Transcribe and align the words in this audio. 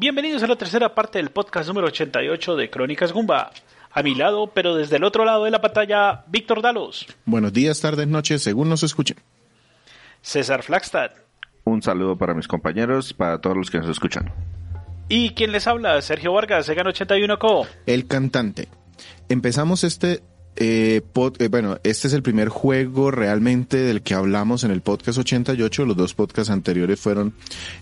Bienvenidos 0.00 0.44
a 0.44 0.46
la 0.46 0.54
tercera 0.54 0.94
parte 0.94 1.18
del 1.18 1.30
podcast 1.30 1.66
número 1.66 1.88
88 1.88 2.54
de 2.54 2.70
Crónicas 2.70 3.12
Gumba. 3.12 3.50
A 3.90 4.00
mi 4.04 4.14
lado, 4.14 4.46
pero 4.54 4.76
desde 4.76 4.94
el 4.94 5.02
otro 5.02 5.24
lado 5.24 5.42
de 5.42 5.50
la 5.50 5.60
pantalla, 5.60 6.22
Víctor 6.28 6.62
Dalos. 6.62 7.04
Buenos 7.24 7.52
días, 7.52 7.80
tardes, 7.80 8.06
noches, 8.06 8.40
según 8.40 8.68
nos 8.68 8.84
escuchen. 8.84 9.16
César 10.22 10.62
Flagstad. 10.62 11.10
Un 11.64 11.82
saludo 11.82 12.16
para 12.16 12.32
mis 12.32 12.46
compañeros, 12.46 13.12
para 13.12 13.40
todos 13.40 13.56
los 13.56 13.72
que 13.72 13.78
nos 13.78 13.88
escuchan. 13.88 14.32
Y 15.08 15.30
quien 15.30 15.50
les 15.50 15.66
habla, 15.66 16.00
Sergio 16.00 16.32
Vargas, 16.32 16.66
Segan 16.66 16.86
81 16.86 17.36
Co. 17.40 17.66
El 17.84 18.06
cantante. 18.06 18.68
Empezamos 19.28 19.82
este 19.82 20.22
eh, 20.60 21.02
eh, 21.38 21.48
bueno, 21.48 21.78
este 21.84 22.08
es 22.08 22.14
el 22.14 22.22
primer 22.22 22.48
juego 22.48 23.12
realmente 23.12 23.76
del 23.76 24.02
que 24.02 24.14
hablamos 24.14 24.64
en 24.64 24.72
el 24.72 24.80
podcast 24.80 25.18
88. 25.18 25.86
Los 25.86 25.96
dos 25.96 26.14
podcasts 26.14 26.50
anteriores 26.50 26.98
fueron 26.98 27.32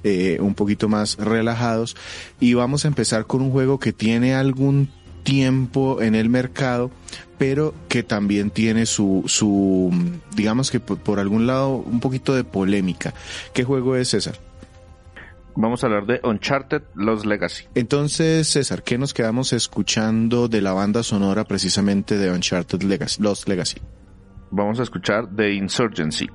eh, 0.05 0.37
un 0.41 0.55
poquito 0.55 0.87
más 0.89 1.17
relajados. 1.17 1.97
Y 2.39 2.53
vamos 2.53 2.85
a 2.85 2.89
empezar 2.89 3.27
con 3.27 3.41
un 3.41 3.51
juego 3.51 3.79
que 3.79 3.95
tiene 3.95 4.35
algún 4.35 4.91
tiempo 5.23 6.03
en 6.03 6.15
el 6.15 6.29
mercado, 6.29 6.91
pero 7.39 7.75
que 7.89 8.03
también 8.03 8.51
tiene 8.51 8.85
su, 8.85 9.25
su 9.27 9.91
digamos 10.37 10.71
que 10.71 10.79
por, 10.79 10.99
por 10.99 11.19
algún 11.19 11.47
lado, 11.47 11.77
un 11.77 12.01
poquito 12.01 12.35
de 12.35 12.45
polémica. 12.45 13.15
¿Qué 13.55 13.65
juego 13.65 13.97
es 13.97 14.11
César? 14.11 14.46
Vamos 15.57 15.83
a 15.83 15.87
hablar 15.87 16.05
de 16.07 16.21
Uncharted 16.23 16.83
Los 16.95 17.25
Legacy. 17.25 17.65
Entonces, 17.75 18.47
César, 18.47 18.83
¿qué 18.83 18.99
nos 18.99 19.15
quedamos 19.15 19.55
escuchando 19.55 20.49
de 20.49 20.61
la 20.61 20.75
banda 20.75 21.03
sonora 21.03 21.45
precisamente 21.45 22.19
de 22.19 22.31
Uncharted 22.31 22.83
Legacy, 22.83 23.23
Los 23.23 23.49
Legacy? 23.49 23.81
Vamos 24.51 24.79
a 24.81 24.83
escuchar 24.83 25.35
The 25.35 25.55
Insurgency. 25.55 26.29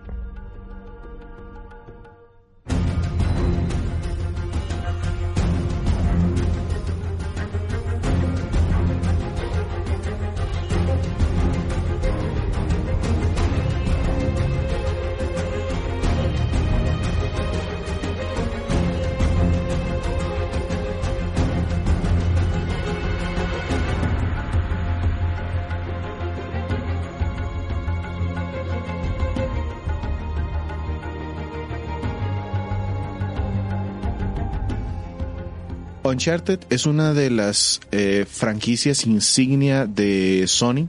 Uncharted 36.21 36.59
es 36.69 36.85
una 36.85 37.15
de 37.15 37.31
las 37.31 37.81
eh, 37.91 38.27
franquicias 38.29 39.07
insignia 39.07 39.87
de 39.87 40.43
Sony. 40.45 40.87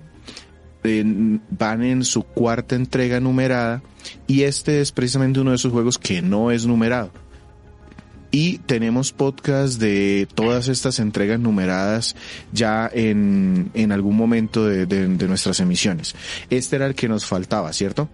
van 1.48 1.82
en 1.82 2.04
su 2.04 2.22
cuarta 2.22 2.76
entrega 2.76 3.18
numerada 3.18 3.80
y 4.26 4.42
este 4.42 4.82
es 4.82 4.92
precisamente 4.92 5.40
uno 5.40 5.52
de 5.52 5.56
esos 5.56 5.72
juegos 5.72 5.96
que 5.96 6.20
no 6.20 6.50
es 6.50 6.66
numerado. 6.66 7.12
Y 8.30 8.58
tenemos 8.58 9.12
podcast 9.12 9.80
de 9.80 10.28
todas 10.34 10.68
estas 10.68 10.98
entregas 10.98 11.40
numeradas 11.40 12.14
ya 12.52 12.90
en, 12.92 13.70
en 13.72 13.90
algún 13.90 14.18
momento 14.18 14.66
de, 14.66 15.08
nuestras 15.26 15.60
emisiones. 15.60 16.14
Este 16.50 16.76
era 16.76 16.84
el 16.84 16.94
que 16.94 17.08
nos 17.08 17.24
faltaba, 17.24 17.72
¿cierto? 17.72 18.10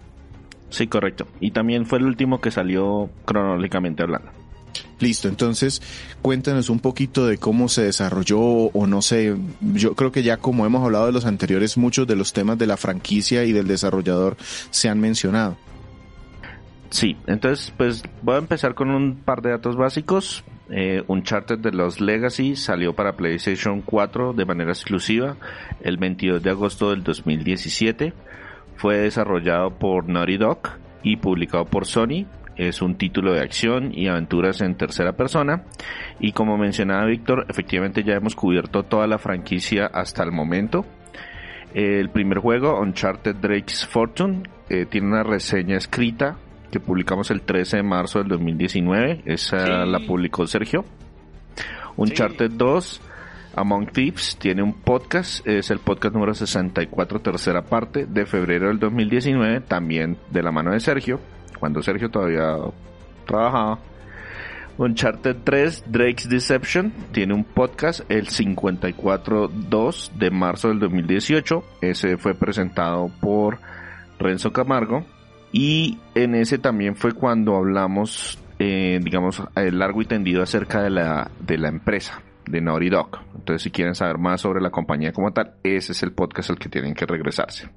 Sí, 0.70 0.87
correcto. 0.87 1.26
Y 1.41 1.50
también 1.50 1.84
fue 1.84 1.98
el 1.98 2.04
último 2.04 2.41
que 2.41 2.53
salió 2.53 3.10
cronológicamente 3.25 4.04
hablando. 4.04 4.38
Listo, 5.00 5.28
entonces 5.28 5.81
cuéntanos 6.22 6.70
un 6.70 6.81
poquito 6.81 7.26
de 7.26 7.38
cómo 7.38 7.69
se 7.69 7.82
desarrolló 7.82 8.41
o 8.41 8.86
no 8.88 9.00
sé, 9.00 9.36
yo 9.60 9.94
creo 9.94 10.10
que 10.10 10.25
ya 10.25 10.38
como 10.38 10.66
hemos 10.66 10.84
hablado 10.84 11.06
de 11.06 11.12
los 11.12 11.25
anteriores, 11.25 11.76
muchos 11.76 12.06
de 12.06 12.16
los 12.16 12.32
temas 12.32 12.59
de 12.59 12.66
la 12.66 12.76
franquicia 12.76 13.44
y 13.44 13.53
del 13.53 13.69
desarrollador 13.69 14.37
se 14.70 14.88
han 14.88 15.00
mencionado. 15.00 15.56
Sí, 16.91 17.16
entonces 17.26 17.72
pues 17.76 18.03
voy 18.22 18.37
a 18.37 18.38
empezar 18.38 18.75
con 18.75 18.91
un 18.91 19.16
par 19.16 19.42
de 19.42 19.50
datos 19.50 19.76
básicos. 19.76 20.42
Eh, 20.70 21.03
Uncharted 21.06 21.58
de 21.58 21.72
los 21.72 22.00
Legacy 22.00 22.56
salió 22.56 22.92
para 22.92 23.16
PlayStation 23.16 23.81
4 23.81 24.34
de 24.34 24.44
manera 24.44 24.70
exclusiva 24.70 25.37
el 25.81 25.97
22 25.97 26.42
de 26.42 26.50
agosto 26.50 26.91
del 26.91 27.04
2017. 27.04 28.12
Fue 28.76 28.98
desarrollado 28.98 29.70
por 29.78 30.08
Naughty 30.08 30.38
Dog 30.38 30.58
y 31.03 31.16
publicado 31.16 31.64
por 31.66 31.87
Sony 31.87 32.26
es 32.58 32.82
un 32.82 32.96
título 32.96 33.32
de 33.32 33.41
acción 33.41 33.92
y 33.94 34.08
aventuras 34.08 34.60
en 34.60 34.74
tercera 34.74 35.12
persona. 35.12 35.62
Y 36.19 36.32
como 36.32 36.58
mencionaba 36.58 37.06
Víctor, 37.06 37.46
efectivamente 37.48 38.02
ya 38.02 38.14
hemos 38.14 38.34
cubierto 38.34 38.82
toda 38.82 39.06
la 39.06 39.19
franquicia 39.19 39.86
hasta 39.86 40.24
el 40.24 40.32
momento. 40.32 40.84
El 41.72 42.10
primer 42.10 42.38
juego, 42.38 42.80
Uncharted 42.80 43.36
Drake's 43.36 43.86
Fortune, 43.86 44.42
eh, 44.69 44.86
tiene 44.86 45.06
una 45.06 45.22
reseña 45.22 45.76
escrita 45.76 46.36
que 46.70 46.80
publicamos 46.80 47.30
el 47.30 47.42
13 47.42 47.78
de 47.78 47.82
marzo 47.82 48.19
del 48.19 48.28
2019. 48.28 49.22
Esa 49.25 49.58
sí. 49.58 49.90
la 49.90 50.00
publicó 50.00 50.46
Sergio. 50.46 50.84
Uncharted 51.96 52.50
sí. 52.50 52.56
2, 52.56 53.00
Among 53.54 53.92
Thieves, 53.92 54.36
tiene 54.36 54.62
un 54.62 54.72
podcast. 54.72 55.46
Es 55.46 55.70
el 55.70 55.78
podcast 55.78 56.14
número 56.14 56.34
64, 56.34 57.20
tercera 57.20 57.62
parte, 57.62 58.06
de 58.06 58.26
febrero 58.26 58.69
del 58.69 58.78
2019, 58.80 59.60
también 59.60 60.16
de 60.30 60.42
la 60.42 60.50
mano 60.50 60.72
de 60.72 60.80
Sergio 60.80 61.20
cuando 61.58 61.82
Sergio 61.82 62.10
todavía 62.10 62.56
trabajaba. 63.26 63.78
Uncharted 64.78 65.38
3, 65.42 65.84
Drake's 65.88 66.28
Deception, 66.28 66.92
tiene 67.10 67.34
un 67.34 67.42
podcast, 67.42 68.08
el 68.08 68.26
54.2 68.28 70.12
de 70.12 70.30
marzo 70.30 70.69
del 70.69 70.78
2018. 70.78 71.64
Ese 71.80 72.16
fue 72.16 72.34
presentado 72.34 73.10
por 73.20 73.58
Renzo 74.20 74.52
Camargo. 74.52 75.04
Y 75.50 75.98
en 76.14 76.36
ese 76.36 76.58
también 76.58 76.94
fue 76.94 77.12
cuando 77.12 77.56
hablamos, 77.56 78.38
eh, 78.60 79.00
digamos, 79.02 79.42
largo 79.56 80.02
y 80.02 80.04
tendido 80.04 80.42
acerca 80.42 80.82
de 80.82 80.90
la, 80.90 81.30
de 81.40 81.58
la 81.58 81.69
empresa, 81.69 82.22
de 82.46 82.60
Naughty 82.60 82.90
Dog. 82.90 83.19
Entonces, 83.34 83.62
si 83.62 83.70
quieren 83.72 83.96
saber 83.96 84.19
más 84.19 84.42
sobre 84.42 84.60
la 84.60 84.70
compañía 84.70 85.12
como 85.12 85.32
tal, 85.32 85.54
ese 85.64 85.90
es 85.90 86.02
el 86.04 86.12
podcast 86.12 86.50
al 86.50 86.58
que 86.58 86.69
tienen 86.69 86.94
que 86.94 87.06
regresarse. 87.06 87.69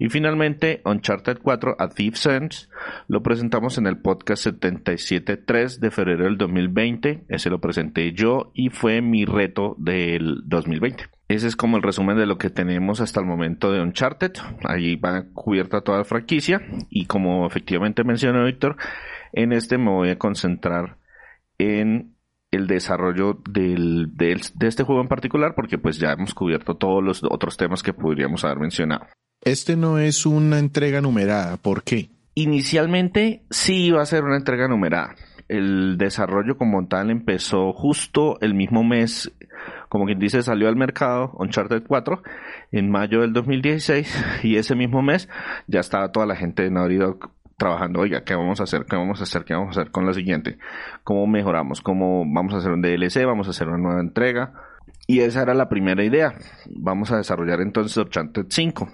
Y 0.00 0.08
finalmente, 0.08 0.80
Uncharted 0.86 1.40
4 1.42 1.76
A 1.78 1.88
Thief's 1.90 2.20
Sense 2.20 2.68
lo 3.06 3.22
presentamos 3.22 3.76
en 3.76 3.86
el 3.86 3.98
podcast 3.98 4.46
77.3 4.46 5.78
de 5.78 5.90
febrero 5.90 6.24
del 6.24 6.38
2020. 6.38 7.24
Ese 7.28 7.50
lo 7.50 7.60
presenté 7.60 8.14
yo 8.14 8.50
y 8.54 8.70
fue 8.70 9.02
mi 9.02 9.26
reto 9.26 9.76
del 9.78 10.40
2020. 10.46 11.04
Ese 11.28 11.48
es 11.48 11.54
como 11.54 11.76
el 11.76 11.82
resumen 11.82 12.16
de 12.16 12.24
lo 12.24 12.38
que 12.38 12.48
tenemos 12.48 13.02
hasta 13.02 13.20
el 13.20 13.26
momento 13.26 13.72
de 13.72 13.82
Uncharted. 13.82 14.32
Ahí 14.64 14.96
va 14.96 15.26
cubierta 15.34 15.82
toda 15.82 15.98
la 15.98 16.04
franquicia. 16.04 16.62
Y 16.88 17.04
como 17.04 17.46
efectivamente 17.46 18.02
mencionó 18.02 18.46
Víctor, 18.46 18.76
en 19.34 19.52
este 19.52 19.76
me 19.76 19.90
voy 19.90 20.08
a 20.08 20.18
concentrar 20.18 20.96
en 21.58 22.16
el 22.50 22.66
desarrollo 22.66 23.42
de 23.50 24.40
este 24.60 24.82
juego 24.82 25.02
en 25.02 25.08
particular 25.08 25.54
porque 25.54 25.76
pues 25.76 25.98
ya 25.98 26.12
hemos 26.12 26.32
cubierto 26.32 26.78
todos 26.78 27.04
los 27.04 27.22
otros 27.22 27.58
temas 27.58 27.82
que 27.82 27.92
podríamos 27.92 28.46
haber 28.46 28.60
mencionado. 28.60 29.06
Este 29.42 29.74
no 29.74 29.98
es 29.98 30.26
una 30.26 30.58
entrega 30.58 31.00
numerada, 31.00 31.56
¿por 31.56 31.82
qué? 31.82 32.10
Inicialmente 32.34 33.42
sí 33.48 33.86
iba 33.86 34.02
a 34.02 34.06
ser 34.06 34.22
una 34.22 34.36
entrega 34.36 34.68
numerada. 34.68 35.14
El 35.48 35.96
desarrollo 35.96 36.58
como 36.58 36.86
tal 36.88 37.10
empezó 37.10 37.72
justo 37.72 38.38
el 38.42 38.52
mismo 38.52 38.84
mes, 38.84 39.32
como 39.88 40.04
quien 40.04 40.18
dice, 40.18 40.42
salió 40.42 40.68
al 40.68 40.76
mercado 40.76 41.32
Uncharted 41.38 41.84
4 41.88 42.22
en 42.72 42.90
mayo 42.90 43.22
del 43.22 43.32
2016 43.32 44.24
y 44.42 44.56
ese 44.56 44.74
mismo 44.74 45.00
mes 45.00 45.26
ya 45.66 45.80
estaba 45.80 46.12
toda 46.12 46.26
la 46.26 46.36
gente 46.36 46.62
de 46.62 46.70
Naughty 46.70 46.96
Dog 46.96 47.30
trabajando, 47.56 48.00
oiga, 48.00 48.24
¿qué 48.24 48.34
vamos 48.34 48.60
a 48.60 48.64
hacer? 48.64 48.84
¿Qué 48.84 48.96
vamos 48.96 49.20
a 49.20 49.22
hacer? 49.22 49.44
¿Qué 49.44 49.54
vamos 49.54 49.74
a 49.74 49.80
hacer 49.80 49.90
con 49.90 50.04
la 50.04 50.12
siguiente? 50.12 50.58
¿Cómo 51.02 51.26
mejoramos? 51.26 51.80
¿Cómo 51.80 52.26
vamos 52.26 52.52
a 52.52 52.58
hacer 52.58 52.72
un 52.72 52.82
DLC? 52.82 53.24
¿Vamos 53.24 53.46
a 53.46 53.50
hacer 53.50 53.68
una 53.68 53.78
nueva 53.78 54.00
entrega? 54.02 54.52
Y 55.06 55.20
esa 55.20 55.40
era 55.42 55.54
la 55.54 55.70
primera 55.70 56.04
idea. 56.04 56.34
Vamos 56.68 57.10
a 57.10 57.16
desarrollar 57.16 57.62
entonces 57.62 57.96
Uncharted 57.96 58.46
5 58.50 58.88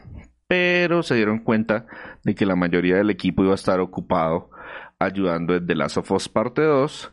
pero 0.46 1.02
se 1.02 1.16
dieron 1.16 1.40
cuenta 1.40 1.86
de 2.24 2.34
que 2.34 2.46
la 2.46 2.56
mayoría 2.56 2.96
del 2.96 3.10
equipo 3.10 3.42
iba 3.42 3.52
a 3.52 3.56
estar 3.56 3.80
ocupado 3.80 4.50
ayudando 4.98 5.54
en 5.54 5.66
The 5.66 5.74
Last 5.74 5.98
of 5.98 6.10
Us 6.12 6.28
Parte 6.28 6.62
2 6.62 7.12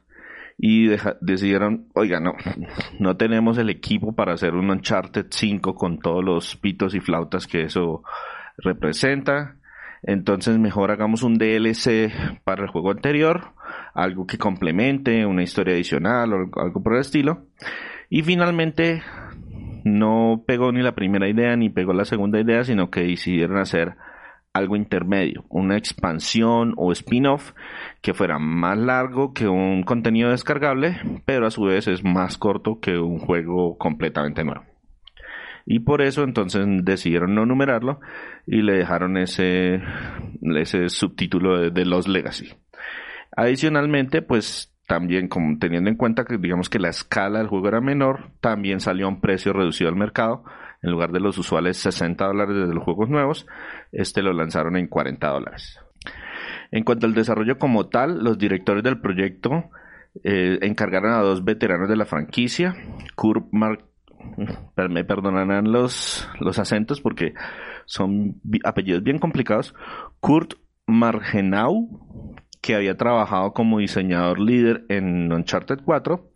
y 0.58 0.90
decidieron, 1.22 1.88
oiga, 1.94 2.20
no, 2.20 2.36
no 3.00 3.18
tenemos 3.18 3.58
el 3.58 3.70
equipo 3.70 4.14
para 4.14 4.34
hacer 4.34 4.54
un 4.54 4.70
Uncharted 4.70 5.28
5 5.30 5.76
con 5.76 6.00
todos 6.00 6.24
los 6.24 6.56
pitos 6.56 6.94
y 6.96 7.00
flautas 7.00 7.48
que 7.48 7.64
eso 7.64 8.04
representa. 8.58 9.58
Entonces 10.04 10.60
mejor 10.60 10.92
hagamos 10.92 11.24
un 11.24 11.38
DLC 11.38 12.12
para 12.44 12.64
el 12.64 12.70
juego 12.70 12.92
anterior, 12.92 13.54
algo 13.94 14.28
que 14.28 14.38
complemente, 14.38 15.26
una 15.26 15.44
historia 15.44 15.74
adicional 15.74 16.34
o 16.34 16.62
algo 16.62 16.84
por 16.84 16.96
el 16.96 17.02
estilo. 17.02 17.48
Y 18.10 18.22
finalmente 18.22 19.02
no 19.94 20.44
pegó 20.46 20.72
ni 20.72 20.82
la 20.82 20.96
primera 20.96 21.28
idea 21.28 21.56
ni 21.56 21.70
pegó 21.70 21.94
la 21.94 22.06
segunda 22.06 22.40
idea, 22.40 22.64
sino 22.64 22.90
que 22.90 23.02
decidieron 23.02 23.58
hacer 23.58 23.96
algo 24.54 24.76
intermedio, 24.76 25.46
una 25.50 25.78
expansión 25.78 26.74
o 26.78 26.92
spin-off 26.92 27.54
que 28.02 28.14
fuera 28.14 28.38
más 28.38 28.78
largo 28.78 29.34
que 29.34 29.48
un 29.48 29.84
contenido 29.84 30.30
descargable, 30.30 31.00
pero 31.26 31.48
a 31.48 31.52
su 31.52 31.64
vez 31.64 31.88
es 31.88 32.04
más 32.04 32.38
corto 32.38 32.80
que 32.80 32.98
un 33.00 33.18
juego 33.18 33.78
completamente 33.78 34.44
nuevo. 34.44 34.64
Y 35.66 35.80
por 35.80 36.02
eso 36.02 36.24
entonces 36.24 36.66
decidieron 36.84 37.34
no 37.36 37.46
numerarlo 37.46 38.00
y 38.46 38.62
le 38.62 38.74
dejaron 38.74 39.18
ese, 39.18 39.82
ese 40.56 40.90
subtítulo 40.90 41.60
de, 41.60 41.72
de 41.72 41.86
Los 41.86 42.08
Legacy. 42.08 42.50
Adicionalmente, 43.36 44.22
pues 44.22 44.73
también 44.88 45.30
teniendo 45.60 45.90
en 45.90 45.96
cuenta 45.96 46.26
que 46.26 46.38
digamos 46.38 46.70
que 46.70 46.80
la 46.80 46.90
escala 46.90 47.40
del 47.40 47.48
juego 47.48 47.68
era 47.68 47.82
menor, 47.82 48.32
también 48.42 48.80
salió 48.80 49.06
a 49.06 49.10
un 49.10 49.22
precio 49.22 49.54
reducido 49.54 49.90
al 49.90 49.96
mercado. 49.96 50.44
En 50.82 50.92
lugar 50.92 51.12
de 51.14 51.22
los 51.22 51.38
usuales 51.38 51.78
60 51.78 52.26
dólares 52.26 52.68
de 52.68 52.74
los 52.74 52.84
juegos 52.84 53.10
nuevos, 53.10 53.48
este 53.94 54.22
lo 54.22 54.34
lanzaron 54.34 54.76
en 54.76 54.88
40 54.88 55.28
dólares. 55.30 55.80
En 56.72 56.84
cuanto 56.84 57.06
al 57.06 57.14
desarrollo 57.14 57.58
como 57.58 57.88
tal, 57.88 58.24
los 58.24 58.38
directores 58.38 58.84
del 58.84 59.00
proyecto 59.00 59.70
eh, 60.24 60.60
encargaron 60.62 61.14
a 61.14 61.22
dos 61.22 61.46
veteranos 61.46 61.88
de 61.88 61.96
la 61.96 62.06
franquicia, 62.06 62.76
Kurt 63.16 63.48
Mark 63.52 63.86
me 64.90 65.04
perdonarán 65.04 65.72
los, 65.72 66.28
los 66.40 66.60
acentos 66.60 67.02
porque 67.02 67.34
son 67.86 68.42
apellidos 68.64 69.04
bien 69.04 69.20
complicados. 69.20 69.76
Kurt 70.20 70.54
Margenau, 70.86 72.36
que 72.64 72.76
había 72.76 72.96
trabajado 72.96 73.52
como 73.52 73.80
diseñador 73.80 74.40
líder 74.40 74.86
en 74.88 75.32
Uncharted 75.32 75.80
4 75.84 76.32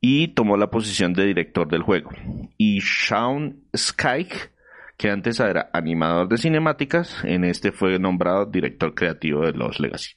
y 0.00 0.28
tomó 0.28 0.56
la 0.56 0.70
posición 0.70 1.12
de 1.12 1.26
director 1.26 1.68
del 1.68 1.82
juego. 1.82 2.10
Y 2.56 2.80
Sean 2.80 3.58
Skyke, 3.76 4.50
que 4.96 5.10
antes 5.10 5.38
era 5.40 5.68
animador 5.74 6.28
de 6.28 6.38
cinemáticas, 6.38 7.22
en 7.24 7.44
este 7.44 7.70
fue 7.70 7.98
nombrado 7.98 8.46
director 8.46 8.94
creativo 8.94 9.42
de 9.42 9.52
Los 9.52 9.78
Legacy. 9.78 10.14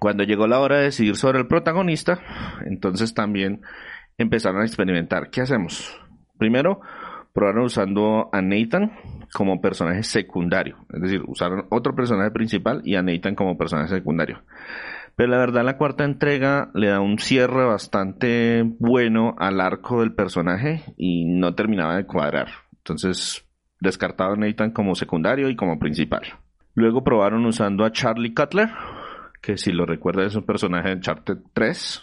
Cuando 0.00 0.24
llegó 0.24 0.48
la 0.48 0.58
hora 0.58 0.78
de 0.78 0.84
decidir 0.86 1.14
sobre 1.14 1.38
el 1.38 1.46
protagonista, 1.46 2.20
entonces 2.66 3.14
también 3.14 3.62
empezaron 4.18 4.62
a 4.62 4.66
experimentar. 4.66 5.30
¿Qué 5.30 5.42
hacemos? 5.42 5.96
Primero, 6.38 6.80
probaron 7.32 7.64
usando 7.64 8.28
a 8.32 8.42
Nathan 8.42 8.92
como 9.32 9.60
personaje 9.60 10.02
secundario. 10.02 10.76
Es 10.92 11.00
decir, 11.00 11.22
usaron 11.26 11.66
otro 11.70 11.94
personaje 11.94 12.30
principal 12.30 12.82
y 12.84 12.96
a 12.96 13.02
Nathan 13.02 13.34
como 13.34 13.56
personaje 13.56 13.88
secundario. 13.88 14.42
Pero 15.16 15.30
la 15.30 15.38
verdad 15.38 15.64
la 15.64 15.76
cuarta 15.76 16.04
entrega 16.04 16.70
le 16.74 16.88
da 16.88 17.00
un 17.00 17.18
cierre 17.18 17.64
bastante 17.64 18.62
bueno 18.78 19.34
al 19.38 19.60
arco 19.60 20.00
del 20.00 20.14
personaje 20.14 20.84
y 20.96 21.24
no 21.26 21.54
terminaba 21.54 21.96
de 21.96 22.06
cuadrar. 22.06 22.48
Entonces 22.78 23.46
descartado 23.80 24.34
a 24.34 24.36
Nathan 24.36 24.70
como 24.70 24.94
secundario 24.94 25.48
y 25.48 25.56
como 25.56 25.78
principal. 25.78 26.22
Luego 26.74 27.04
probaron 27.04 27.44
usando 27.44 27.84
a 27.84 27.92
Charlie 27.92 28.32
Cutler, 28.32 28.70
que 29.42 29.58
si 29.58 29.72
lo 29.72 29.84
recuerda 29.84 30.24
es 30.24 30.36
un 30.36 30.46
personaje 30.46 30.88
de 30.88 30.94
Uncharted 30.94 31.38
3. 31.52 32.02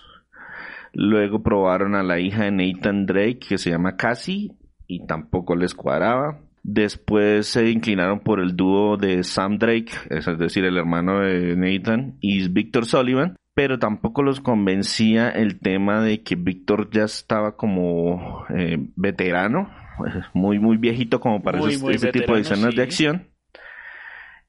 Luego 0.94 1.42
probaron 1.42 1.96
a 1.96 2.04
la 2.04 2.20
hija 2.20 2.44
de 2.44 2.52
Nathan 2.52 3.06
Drake, 3.06 3.40
que 3.40 3.58
se 3.58 3.72
llama 3.72 3.96
Cassie, 3.96 4.52
y 4.90 5.06
tampoco 5.06 5.56
les 5.56 5.74
cuadraba. 5.74 6.40
Después 6.64 7.48
se 7.48 7.70
inclinaron 7.70 8.20
por 8.20 8.42
el 8.42 8.58
dúo 8.58 8.98
de 8.98 9.24
Sam 9.24 9.58
Drake, 9.58 9.92
es 10.10 10.26
decir, 10.38 10.66
el 10.66 10.78
hermano 10.78 11.22
de 11.22 11.56
Nathan, 11.56 12.18
y 12.20 12.46
Victor 12.50 12.86
Sullivan, 12.86 13.38
pero 13.54 13.80
tampoco 13.80 14.24
los 14.24 14.42
convencía 14.42 15.30
el 15.30 15.60
tema 15.60 16.02
de 16.02 16.22
que 16.24 16.36
Victor 16.36 16.90
ya 16.92 17.04
estaba 17.04 17.56
como 17.56 18.46
eh, 18.50 18.78
veterano, 18.96 19.70
muy, 20.34 20.60
muy 20.60 20.78
viejito 20.78 21.20
como 21.22 21.42
para 21.42 21.60
ese 21.60 22.12
tipo 22.12 22.34
de 22.34 22.42
escenas 22.42 22.76
de 22.76 22.84
acción. 22.84 23.28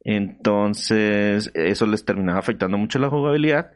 Entonces, 0.02 1.50
eso 1.54 1.86
les 1.86 2.04
terminaba 2.06 2.38
afectando 2.38 2.78
mucho 2.78 2.98
la 2.98 3.10
jugabilidad 3.10 3.72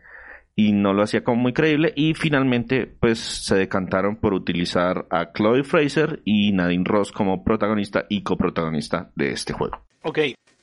y 0.56 0.72
no 0.72 0.92
lo 0.92 1.02
hacía 1.02 1.24
como 1.24 1.42
muy 1.42 1.52
creíble 1.52 1.92
y 1.96 2.14
finalmente 2.14 2.86
pues 2.86 3.18
se 3.18 3.56
decantaron 3.56 4.16
por 4.16 4.34
utilizar 4.34 5.06
a 5.10 5.32
Chloe 5.32 5.64
Fraser 5.64 6.22
y 6.24 6.52
Nadine 6.52 6.84
Ross 6.84 7.10
como 7.10 7.42
protagonista 7.42 8.06
y 8.08 8.22
coprotagonista 8.22 9.10
de 9.16 9.32
este 9.32 9.52
juego. 9.52 9.84
Ok, 10.02 10.18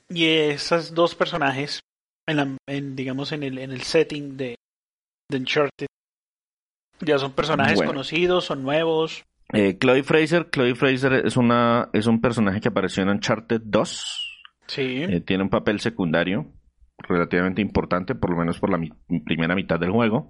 y 0.08 0.26
esos 0.26 0.94
dos 0.94 1.14
personajes 1.14 1.80
en, 2.26 2.96
digamos 2.96 3.32
en 3.32 3.42
el, 3.42 3.58
en 3.58 3.72
el 3.72 3.82
setting 3.82 4.36
de, 4.36 4.56
de 5.28 5.38
Uncharted 5.38 5.86
ya 7.00 7.18
son 7.18 7.32
personajes 7.32 7.82
conocidos, 7.82 8.44
son 8.44 8.62
nuevos. 8.62 9.24
Eh, 9.52 9.76
Chloe 9.78 10.04
Fraser, 10.04 10.48
Chloe 10.50 10.74
Fraser 10.74 11.14
es 11.26 11.36
una 11.36 11.90
es 11.92 12.06
un 12.06 12.20
personaje 12.20 12.60
que 12.60 12.68
apareció 12.68 13.02
en 13.02 13.10
Uncharted 13.10 13.60
2. 13.64 14.44
Sí. 14.68 15.02
Eh, 15.02 15.20
tiene 15.20 15.42
un 15.42 15.50
papel 15.50 15.80
secundario 15.80 16.46
relativamente 17.08 17.62
importante, 17.62 18.14
por 18.14 18.30
lo 18.30 18.36
menos 18.36 18.58
por 18.58 18.70
la 18.70 18.80
primera 19.24 19.54
mitad 19.54 19.78
del 19.78 19.90
juego. 19.90 20.28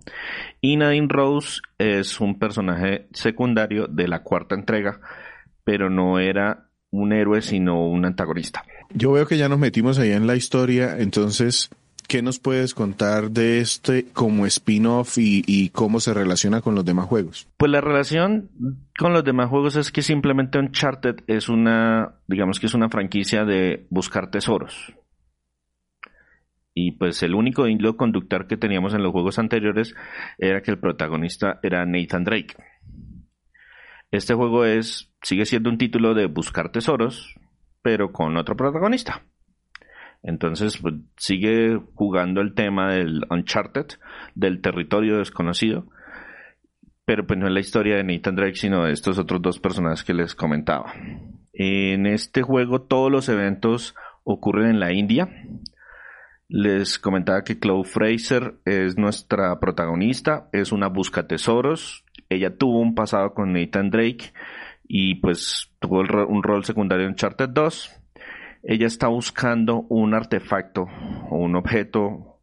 Y 0.61 0.77
Nadine 0.77 1.09
Rose 1.09 1.61
es 1.79 2.21
un 2.21 2.39
personaje 2.39 3.09
secundario 3.13 3.87
de 3.87 4.09
la 4.09 4.23
cuarta 4.23 4.55
entrega, 4.55 5.01
pero 5.65 5.91
no 5.91 6.19
era 6.19 6.69
un 6.91 7.13
héroe, 7.13 7.43
sino 7.43 7.87
un 7.87 8.05
antagonista. 8.05 8.65
Yo 8.95 9.13
veo 9.13 9.27
que 9.27 9.39
ya 9.39 9.49
nos 9.49 9.59
metimos 9.59 9.99
ahí 9.99 10.13
en 10.13 10.27
la 10.27 10.37
historia, 10.37 10.99
entonces, 10.99 11.71
¿qué 12.07 12.21
nos 12.21 12.39
puedes 12.39 12.75
contar 12.75 13.31
de 13.31 13.61
este 13.61 14.05
como 14.13 14.45
spin-off 14.47 15.17
y, 15.17 15.43
y, 15.47 15.71
cómo 15.71 15.99
se 15.99 16.13
relaciona 16.13 16.61
con 16.61 16.75
los 16.75 16.85
demás 16.85 17.07
juegos? 17.07 17.49
Pues 17.57 17.71
la 17.71 17.81
relación 17.81 18.51
con 18.99 19.15
los 19.15 19.25
demás 19.25 19.49
juegos 19.49 19.77
es 19.77 19.91
que 19.91 20.03
simplemente 20.03 20.59
Uncharted 20.59 21.23
es 21.27 21.49
una, 21.49 22.17
digamos 22.29 22.61
que 22.61 22.67
es 22.67 22.75
una 22.75 22.91
franquicia 22.91 23.45
de 23.45 23.87
buscar 23.89 24.31
tesoros. 24.31 24.93
Y 26.75 26.93
pues 26.93 27.23
el 27.23 27.35
único 27.35 27.67
hilo 27.69 27.97
conductor 27.97 28.47
que 28.47 28.57
teníamos 28.57 28.95
en 28.95 29.03
los 29.03 29.13
juegos 29.13 29.39
anteriores 29.39 29.95
era 30.39 30.63
que 30.63 30.71
el 30.71 30.79
protagonista 30.79 31.59
era 31.63 31.85
Nathan 31.85 32.25
Drake. 32.25 32.55
Este 34.11 34.35
juego 34.35 34.65
es, 34.65 35.13
sigue 35.23 35.47
siendo 35.47 35.71
un 35.71 35.79
título 35.79 36.15
de 36.15 36.27
buscar 36.27 36.71
tesoros, 36.71 37.35
pero 37.83 38.13
con 38.13 38.37
otro 38.37 38.57
protagonista. 38.57 39.23
Entonces 40.23 40.79
pues, 40.79 40.95
sigue 41.17 41.81
jugando 41.95 42.41
el 42.41 42.55
tema 42.55 42.93
del 42.93 43.25
Uncharted, 43.29 43.87
del 44.35 44.61
territorio 44.61 45.19
desconocido, 45.19 45.89
pero 47.05 47.27
pues 47.27 47.39
no 47.39 47.49
es 47.49 47.53
la 47.53 47.61
historia 47.61 47.97
de 47.97 48.05
Nathan 48.05 48.37
Drake, 48.37 48.55
sino 48.55 48.85
de 48.85 48.93
estos 48.93 49.19
otros 49.19 49.43
dos 49.43 49.59
personajes 49.59 50.05
que 50.05 50.15
les 50.15 50.35
comentaba. 50.35 50.95
En 51.53 52.07
este 52.07 52.43
juego 52.43 52.83
todos 52.83 53.11
los 53.11 53.29
eventos 53.29 53.95
ocurren 54.25 54.71
en 54.71 54.81
la 54.81 54.93
India, 54.93 55.29
les 56.53 56.99
comentaba 56.99 57.45
que 57.45 57.59
Chloe 57.59 57.83
Fraser 57.83 58.57
es 58.67 58.99
nuestra 58.99 59.59
protagonista, 59.59 60.51
es 60.53 60.71
una 60.71 60.89
busca 60.89 61.27
tesoros. 61.27 62.05
Ella 62.29 62.55
tuvo 62.55 62.81
un 62.81 62.95
pasado 62.95 63.33
con 63.33 63.55
Nathan 63.55 63.89
Drake 63.89 64.35
y 64.87 65.15
pues 65.15 65.73
tuvo 65.79 66.01
un 66.01 66.43
rol 66.43 66.63
secundario 66.67 67.07
en 67.07 67.15
Charter 67.15 67.51
2. 67.51 67.99
Ella 68.65 68.87
está 68.87 69.09
buscando 69.09 69.87
un 69.89 70.13
artefacto 70.13 70.89
o 71.31 71.39
un 71.39 71.57
objeto, 71.57 72.39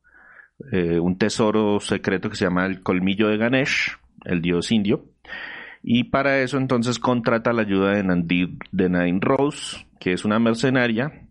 eh, 0.71 0.99
un 0.99 1.19
tesoro 1.19 1.79
secreto 1.79 2.31
que 2.31 2.35
se 2.35 2.45
llama 2.45 2.65
el 2.65 2.81
colmillo 2.81 3.27
de 3.27 3.37
Ganesh, 3.37 3.95
el 4.25 4.41
dios 4.41 4.71
indio. 4.71 5.05
Y 5.83 6.05
para 6.05 6.39
eso 6.39 6.57
entonces 6.57 6.97
contrata 6.97 7.53
la 7.53 7.61
ayuda 7.61 7.91
de, 7.91 8.89
Nadine 8.89 9.19
Rose, 9.21 9.85
que 9.99 10.13
es 10.13 10.25
una 10.25 10.39
mercenaria 10.39 11.28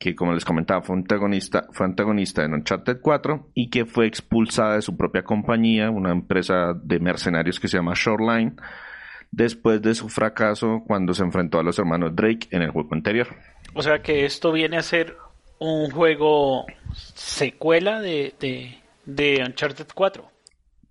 que 0.00 0.16
como 0.16 0.32
les 0.32 0.46
comentaba 0.46 0.80
fue 0.80 0.96
antagonista, 0.96 1.68
fue 1.72 1.84
antagonista 1.84 2.42
en 2.42 2.54
Uncharted 2.54 3.00
4 3.02 3.50
y 3.52 3.68
que 3.68 3.84
fue 3.84 4.06
expulsada 4.06 4.76
de 4.76 4.82
su 4.82 4.96
propia 4.96 5.22
compañía, 5.22 5.90
una 5.90 6.10
empresa 6.10 6.72
de 6.82 6.98
mercenarios 6.98 7.60
que 7.60 7.68
se 7.68 7.76
llama 7.76 7.92
Shoreline, 7.94 8.56
después 9.30 9.82
de 9.82 9.94
su 9.94 10.08
fracaso 10.08 10.82
cuando 10.86 11.12
se 11.12 11.22
enfrentó 11.22 11.58
a 11.58 11.62
los 11.62 11.78
hermanos 11.78 12.16
Drake 12.16 12.48
en 12.50 12.62
el 12.62 12.70
juego 12.70 12.94
anterior. 12.94 13.28
O 13.74 13.82
sea 13.82 14.00
que 14.00 14.24
esto 14.24 14.52
viene 14.52 14.78
a 14.78 14.82
ser 14.82 15.18
un 15.58 15.90
juego 15.90 16.64
secuela 16.94 18.00
de, 18.00 18.32
de, 18.40 18.78
de 19.04 19.44
Uncharted 19.46 19.88
4. 19.94 20.24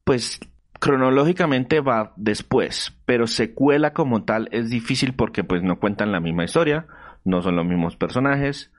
Pues 0.04 0.40
cronológicamente 0.80 1.80
va 1.82 2.14
después, 2.16 2.96
pero 3.08 3.26
secuela 3.26 3.92
como 3.92 4.24
tal 4.24 4.50
es 4.52 4.70
difícil 4.70 5.16
porque 5.16 5.44
pues 5.44 5.64
no 5.64 5.80
cuentan 5.80 6.12
la 6.12 6.20
misma 6.20 6.44
historia, 6.44 6.86
no 7.26 7.42
son 7.42 7.56
los 7.56 7.66
mismos 7.66 7.96
personajes, 7.96 8.72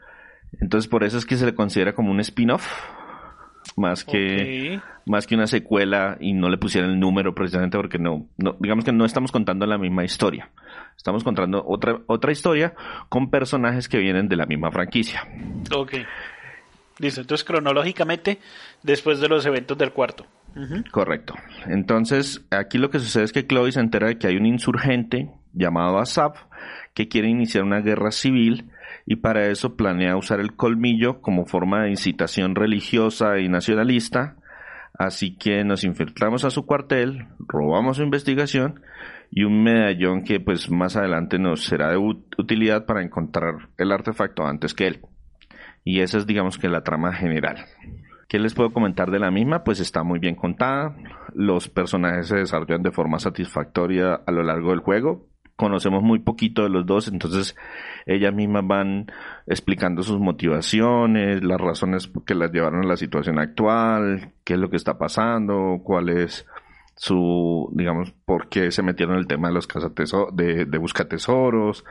entonces 0.59 0.89
por 0.89 1.05
eso 1.05 1.19
es 1.19 1.27
que 1.27 1.37
se 1.37 1.47
le 1.47 1.55
considera 1.55 1.95
como 1.95 2.11
un 2.11 2.21
spin-off. 2.21 2.67
más 3.77 4.05
que 4.05 4.81
más 5.07 5.27
que 5.27 5.35
una 5.35 5.47
secuela 5.47 6.17
y 6.21 6.33
no 6.33 6.49
le 6.49 6.59
pusieran 6.59 6.91
el 6.91 7.01
número 7.01 7.35
precisamente 7.35 7.77
porque 7.77 7.99
no, 7.99 8.27
no 8.39 8.57
digamos 8.59 8.85
que 8.85 8.93
no 8.93 9.05
estamos 9.05 9.33
contando 9.33 9.67
la 9.67 9.79
misma 9.79 10.05
historia. 10.05 10.51
Estamos 10.97 11.25
contando 11.25 11.65
otra 11.67 12.01
otra 12.07 12.33
historia 12.33 12.75
con 13.09 13.31
personajes 13.31 13.89
que 13.89 13.99
vienen 13.99 14.29
de 14.29 14.37
la 14.37 14.47
misma 14.47 14.71
franquicia. 14.71 15.27
Ok. 15.75 15.95
Listo, 16.99 17.23
entonces 17.23 17.45
cronológicamente 17.45 18.39
después 18.83 19.21
de 19.21 19.29
los 19.29 19.47
eventos 19.47 19.79
del 19.79 19.93
cuarto. 19.93 20.27
Correcto. 20.91 21.35
Entonces, 21.67 22.45
aquí 22.51 22.77
lo 22.77 22.91
que 22.91 22.99
sucede 22.99 23.25
es 23.25 23.33
que 23.33 23.47
Chloe 23.47 23.73
se 23.73 23.81
entera 23.81 24.09
de 24.09 24.19
que 24.19 24.27
hay 24.27 24.37
un 24.37 24.47
insurgente 24.47 25.31
llamado 25.53 25.99
Asap 25.99 26.37
que 26.93 27.09
quiere 27.09 27.29
iniciar 27.29 27.65
una 27.65 27.81
guerra 27.81 28.11
civil 28.11 28.71
y 29.11 29.17
para 29.17 29.49
eso 29.49 29.75
planea 29.75 30.17
usar 30.17 30.39
el 30.39 30.55
colmillo 30.55 31.21
como 31.21 31.45
forma 31.45 31.83
de 31.83 31.91
incitación 31.91 32.55
religiosa 32.55 33.41
y 33.41 33.49
nacionalista. 33.49 34.37
Así 34.97 35.37
que 35.37 35.65
nos 35.65 35.83
infiltramos 35.83 36.45
a 36.45 36.51
su 36.51 36.65
cuartel, 36.65 37.27
robamos 37.41 37.97
su 37.97 38.05
investigación 38.05 38.83
y 39.29 39.43
un 39.43 39.65
medallón 39.65 40.23
que 40.23 40.39
pues 40.39 40.71
más 40.71 40.95
adelante 40.95 41.41
nos 41.41 41.65
será 41.65 41.91
de 41.91 41.97
utilidad 41.97 42.87
para 42.87 43.03
encontrar 43.03 43.71
el 43.79 43.91
artefacto 43.91 44.47
antes 44.47 44.75
que 44.75 44.87
él. 44.87 45.01
Y 45.83 46.03
esa 46.03 46.19
es 46.19 46.25
digamos 46.29 46.57
que 46.57 46.69
la 46.69 46.85
trama 46.85 47.13
general. 47.13 47.65
¿Qué 48.29 48.39
les 48.39 48.55
puedo 48.55 48.73
comentar 48.73 49.11
de 49.11 49.19
la 49.19 49.33
misma? 49.33 49.65
Pues 49.65 49.81
está 49.81 50.05
muy 50.05 50.21
bien 50.21 50.37
contada. 50.37 50.95
Los 51.35 51.69
personajes 51.69 52.29
se 52.29 52.37
desarrollan 52.37 52.85
de 52.85 52.93
forma 52.93 53.19
satisfactoria 53.19 54.21
a 54.25 54.31
lo 54.31 54.45
largo 54.45 54.71
del 54.71 54.79
juego. 54.79 55.27
Conocemos 55.61 56.03
muy 56.03 56.21
poquito 56.21 56.63
de 56.63 56.71
los 56.71 56.87
dos, 56.87 57.07
entonces 57.09 57.55
ellas 58.07 58.33
mismas 58.33 58.67
van 58.67 59.13
explicando 59.47 60.03
sus 60.03 60.19
motivaciones, 60.19 61.45
las 61.45 61.61
razones 61.61 62.11
que 62.25 62.35
las 62.35 62.51
llevaron 62.51 62.83
a 62.83 62.89
la 62.89 62.97
situación 62.97 63.39
actual, 63.39 64.33
qué 64.43 64.55
es 64.55 64.59
lo 64.59 64.71
que 64.71 64.77
está 64.77 64.97
pasando, 64.97 65.83
cuál 65.85 66.09
es 66.09 66.47
su, 66.97 67.69
digamos, 67.75 68.11
por 68.25 68.49
qué 68.49 68.71
se 68.71 68.83
metieron 68.83 69.17
en 69.17 69.21
el 69.21 69.27
tema 69.27 69.49
de 69.49 69.55
los 69.55 69.67
cazatesoros, 69.67 70.35
de, 70.35 70.65
de 70.65 70.79
busca 70.79 71.07
tesoros, 71.07 71.85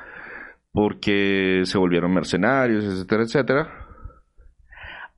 por 0.72 1.00
qué 1.00 1.62
se 1.66 1.78
volvieron 1.78 2.12
mercenarios, 2.12 2.84
etcétera, 2.86 3.22
etcétera. 3.22 3.88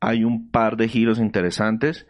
Hay 0.01 0.25
un 0.25 0.51
par 0.51 0.75
de 0.75 0.89
giros 0.89 1.19
interesantes 1.19 2.05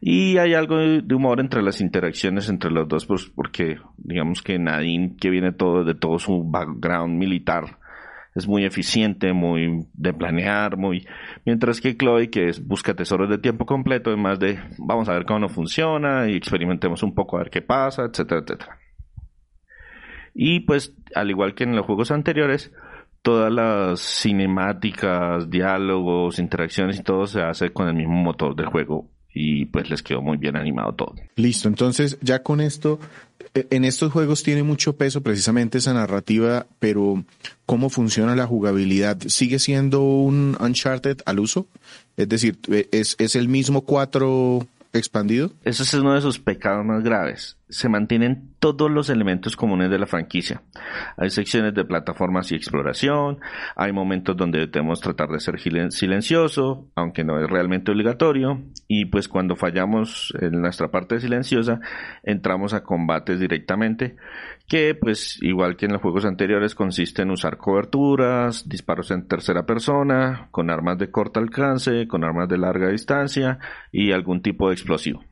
y 0.00 0.38
hay 0.38 0.54
algo 0.54 0.78
de 0.78 1.14
humor 1.14 1.40
entre 1.40 1.62
las 1.62 1.80
interacciones 1.80 2.48
entre 2.48 2.70
los 2.70 2.86
dos, 2.88 3.06
pues 3.06 3.26
porque 3.34 3.78
digamos 3.96 4.42
que 4.42 4.58
Nadine, 4.58 5.16
que 5.20 5.30
viene 5.30 5.52
todo 5.52 5.84
de 5.84 5.94
todo 5.94 6.18
su 6.18 6.44
background 6.44 7.18
militar, 7.18 7.78
es 8.34 8.46
muy 8.46 8.64
eficiente, 8.64 9.32
muy 9.32 9.86
de 9.94 10.12
planear, 10.12 10.76
muy 10.76 11.06
mientras 11.44 11.80
que 11.80 11.96
Chloe, 11.96 12.30
que 12.30 12.48
es 12.48 12.64
busca 12.64 12.94
tesoros 12.94 13.28
de 13.28 13.38
tiempo 13.38 13.66
completo, 13.66 14.12
es 14.12 14.18
más 14.18 14.38
de 14.38 14.60
vamos 14.78 15.08
a 15.08 15.14
ver 15.14 15.24
cómo 15.24 15.40
no 15.40 15.48
funciona 15.48 16.28
y 16.28 16.36
experimentemos 16.36 17.02
un 17.02 17.14
poco 17.14 17.36
a 17.36 17.40
ver 17.40 17.50
qué 17.50 17.62
pasa, 17.62 18.04
etcétera, 18.04 18.42
etcétera. 18.42 18.78
Y 20.32 20.60
pues, 20.60 20.94
al 21.16 21.30
igual 21.30 21.54
que 21.56 21.64
en 21.64 21.74
los 21.74 21.84
juegos 21.84 22.12
anteriores, 22.12 22.72
todas 23.22 23.52
las 23.52 23.98
cinemáticas, 24.00 25.50
diálogos, 25.50 26.38
interacciones 26.38 27.00
y 27.00 27.02
todo 27.02 27.26
se 27.26 27.42
hace 27.42 27.70
con 27.70 27.88
el 27.88 27.94
mismo 27.94 28.14
motor 28.14 28.54
del 28.54 28.66
juego 28.66 29.08
y 29.40 29.66
pues 29.66 29.88
les 29.88 30.02
quedó 30.02 30.20
muy 30.20 30.36
bien 30.36 30.56
animado 30.56 30.92
todo. 30.94 31.14
Listo, 31.36 31.68
entonces 31.68 32.18
ya 32.20 32.42
con 32.42 32.60
esto, 32.60 32.98
eh, 33.54 33.68
en 33.70 33.84
estos 33.84 34.10
juegos 34.10 34.42
tiene 34.42 34.64
mucho 34.64 34.96
peso 34.96 35.22
precisamente 35.22 35.78
esa 35.78 35.94
narrativa, 35.94 36.66
pero 36.80 37.24
¿cómo 37.64 37.88
funciona 37.88 38.34
la 38.34 38.48
jugabilidad? 38.48 39.16
¿Sigue 39.28 39.60
siendo 39.60 40.02
un 40.02 40.56
Uncharted 40.58 41.18
al 41.24 41.38
uso? 41.38 41.68
Es 42.16 42.28
decir, 42.28 42.58
eh, 42.68 42.88
¿es, 42.90 43.14
es 43.20 43.36
el 43.36 43.46
mismo 43.46 43.82
4 43.82 44.66
expandido? 44.92 45.52
Ese 45.62 45.84
es 45.84 45.94
uno 45.94 46.14
de 46.14 46.20
sus 46.20 46.40
pecados 46.40 46.84
más 46.84 47.04
graves 47.04 47.56
se 47.68 47.88
mantienen 47.88 48.54
todos 48.58 48.90
los 48.90 49.10
elementos 49.10 49.56
comunes 49.56 49.90
de 49.90 49.98
la 49.98 50.06
franquicia. 50.06 50.62
Hay 51.16 51.30
secciones 51.30 51.74
de 51.74 51.84
plataformas 51.84 52.50
y 52.50 52.54
exploración, 52.54 53.40
hay 53.76 53.92
momentos 53.92 54.36
donde 54.36 54.66
debemos 54.66 55.00
tratar 55.00 55.28
de 55.28 55.40
ser 55.40 55.60
silencioso, 55.60 56.88
aunque 56.94 57.24
no 57.24 57.38
es 57.42 57.48
realmente 57.48 57.90
obligatorio, 57.90 58.62
y 58.86 59.04
pues 59.06 59.28
cuando 59.28 59.56
fallamos 59.56 60.32
en 60.40 60.60
nuestra 60.60 60.90
parte 60.90 61.20
silenciosa, 61.20 61.80
entramos 62.22 62.72
a 62.72 62.82
combates 62.82 63.38
directamente, 63.38 64.16
que 64.66 64.94
pues 64.94 65.38
igual 65.42 65.76
que 65.76 65.86
en 65.86 65.92
los 65.92 66.02
juegos 66.02 66.24
anteriores 66.24 66.74
consiste 66.74 67.22
en 67.22 67.30
usar 67.30 67.58
coberturas, 67.58 68.68
disparos 68.68 69.10
en 69.10 69.28
tercera 69.28 69.66
persona, 69.66 70.48
con 70.50 70.70
armas 70.70 70.98
de 70.98 71.10
corto 71.10 71.40
alcance, 71.40 72.08
con 72.08 72.24
armas 72.24 72.48
de 72.48 72.58
larga 72.58 72.88
distancia 72.88 73.58
y 73.92 74.12
algún 74.12 74.42
tipo 74.42 74.68
de 74.68 74.74
explosivo. 74.74 75.22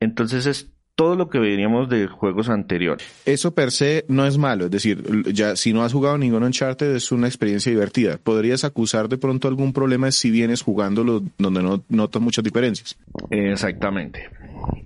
Entonces 0.00 0.46
es 0.46 0.70
todo 0.98 1.14
lo 1.14 1.28
que 1.30 1.38
veríamos 1.38 1.88
de 1.88 2.08
juegos 2.08 2.48
anteriores. 2.48 3.06
Eso 3.24 3.54
per 3.54 3.70
se 3.70 4.04
no 4.08 4.26
es 4.26 4.36
malo, 4.36 4.64
es 4.64 4.72
decir, 4.72 5.00
ya 5.32 5.54
si 5.54 5.72
no 5.72 5.84
has 5.84 5.92
jugado 5.92 6.18
ningún 6.18 6.42
Uncharted 6.42 6.92
es 6.92 7.12
una 7.12 7.28
experiencia 7.28 7.70
divertida. 7.70 8.18
¿Podrías 8.20 8.64
acusar 8.64 9.08
de 9.08 9.16
pronto 9.16 9.46
algún 9.46 9.72
problema 9.72 10.10
si 10.10 10.32
vienes 10.32 10.60
jugándolo 10.60 11.22
donde 11.38 11.62
no 11.62 11.84
notas 11.88 12.20
muchas 12.20 12.42
diferencias? 12.42 12.98
Exactamente. 13.30 14.28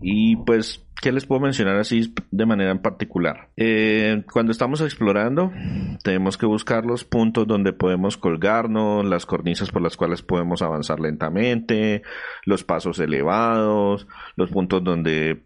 Y 0.02 0.36
pues, 0.36 0.84
¿qué 1.00 1.12
les 1.12 1.24
puedo 1.24 1.40
mencionar 1.40 1.76
así 1.76 2.12
de 2.30 2.44
manera 2.44 2.72
en 2.72 2.80
particular? 2.80 3.48
Eh, 3.56 4.22
cuando 4.30 4.52
estamos 4.52 4.82
explorando, 4.82 5.50
tenemos 6.04 6.36
que 6.36 6.44
buscar 6.44 6.84
los 6.84 7.04
puntos 7.04 7.46
donde 7.46 7.72
podemos 7.72 8.18
colgarnos, 8.18 9.06
las 9.06 9.24
cornisas 9.24 9.70
por 9.70 9.80
las 9.80 9.96
cuales 9.96 10.20
podemos 10.20 10.60
avanzar 10.60 11.00
lentamente, 11.00 12.02
los 12.44 12.64
pasos 12.64 12.98
elevados, 12.98 14.06
los 14.36 14.50
puntos 14.50 14.84
donde 14.84 15.40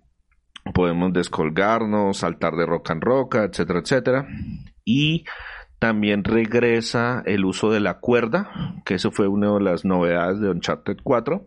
podemos 0.75 1.13
descolgarnos, 1.13 2.19
saltar 2.19 2.55
de 2.55 2.67
roca 2.67 2.93
en 2.93 3.01
roca, 3.01 3.45
etcétera, 3.45 3.81
etcétera. 3.81 4.29
Y 4.85 5.25
también 5.79 6.25
regresa 6.25 7.23
el 7.27 7.45
uso 7.45 7.71
de 7.71 7.81
la 7.81 7.99
cuerda, 7.99 8.51
que 8.85 8.95
eso 8.95 9.11
fue 9.11 9.29
una 9.29 9.53
de 9.55 9.61
las 9.61 9.85
novedades 9.85 10.41
de 10.41 10.51
Uncharted 10.51 10.99
4. 11.03 11.47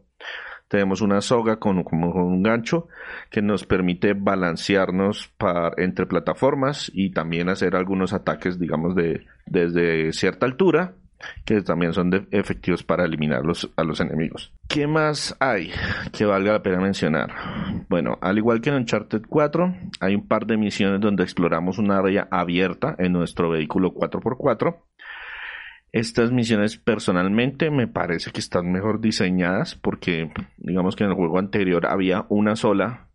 Tenemos 0.68 1.02
una 1.02 1.22
soga 1.22 1.58
con, 1.58 1.84
un 1.92 2.44
gancho 2.44 2.88
que 3.32 3.42
nos 3.42 3.66
permite 3.66 4.14
balancearnos 4.14 5.34
entre 5.78 6.06
plataformas 6.06 6.92
y 6.94 7.12
también 7.12 7.50
hacer 7.50 7.76
algunos 7.76 8.14
ataques, 8.14 8.60
digamos, 8.60 8.96
de, 8.96 9.26
desde 9.48 10.14
cierta 10.14 10.46
altura 10.46 10.94
que 11.46 11.62
también 11.62 11.94
son 11.94 12.28
efectivos 12.32 12.84
para 12.84 13.06
eliminar 13.06 13.42
a 13.76 13.84
los 13.84 14.00
enemigos. 14.00 14.54
¿Qué 14.68 14.88
más 14.88 15.36
hay 15.40 15.72
que 16.12 16.26
valga 16.26 16.54
la 16.54 16.64
pena 16.64 16.80
mencionar? 16.80 17.34
Bueno, 17.90 18.18
al 18.22 18.38
igual 18.38 18.62
que 18.62 18.70
en 18.70 18.76
Uncharted 18.76 19.24
4, 19.28 19.76
hay 20.00 20.16
un 20.16 20.28
par 20.28 20.46
de 20.46 20.58
misiones 20.58 21.02
donde 21.02 21.24
exploramos 21.24 21.78
un 21.78 21.92
área 21.92 22.28
abierta 22.32 22.96
en 22.98 23.14
nuestro 23.14 23.50
vehículo 23.50 23.94
4x4. 23.94 24.78
Estas 25.92 26.32
misiones 26.32 26.78
personalmente 26.78 27.72
me 27.72 27.88
parece 27.88 28.32
que 28.32 28.40
están 28.40 28.72
mejor 28.72 29.02
diseñadas 29.02 29.74
porque 29.74 30.32
digamos 30.58 30.96
que 30.96 31.04
en 31.04 31.10
el 31.10 31.16
juego 31.16 31.40
anterior 31.40 31.88
había 31.88 32.26
una 32.30 32.56
sola 32.56 33.08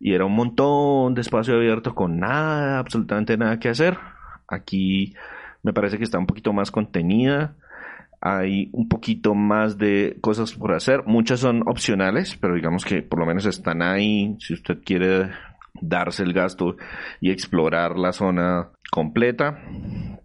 y 0.00 0.14
era 0.14 0.24
un 0.24 0.34
montón 0.34 1.14
de 1.14 1.20
espacio 1.20 1.54
abierto 1.54 1.94
con 1.94 2.18
nada, 2.18 2.80
absolutamente 2.80 3.36
nada 3.36 3.60
que 3.60 3.68
hacer. 3.68 3.96
Aquí 4.48 5.14
me 5.62 5.72
parece 5.72 5.98
que 5.98 6.04
está 6.04 6.18
un 6.18 6.26
poquito 6.26 6.52
más 6.52 6.70
contenida. 6.70 7.56
Hay 8.20 8.68
un 8.72 8.88
poquito 8.88 9.34
más 9.34 9.78
de 9.78 10.18
cosas 10.20 10.52
por 10.52 10.72
hacer. 10.72 11.04
Muchas 11.06 11.40
son 11.40 11.62
opcionales, 11.66 12.36
pero 12.36 12.54
digamos 12.54 12.84
que 12.84 13.02
por 13.02 13.18
lo 13.18 13.26
menos 13.26 13.46
están 13.46 13.82
ahí. 13.82 14.36
Si 14.40 14.52
usted 14.52 14.78
quiere 14.84 15.30
darse 15.80 16.22
el 16.22 16.32
gasto 16.32 16.76
y 17.20 17.30
explorar 17.30 17.98
la 17.98 18.12
zona 18.12 18.70
completa. 18.90 19.62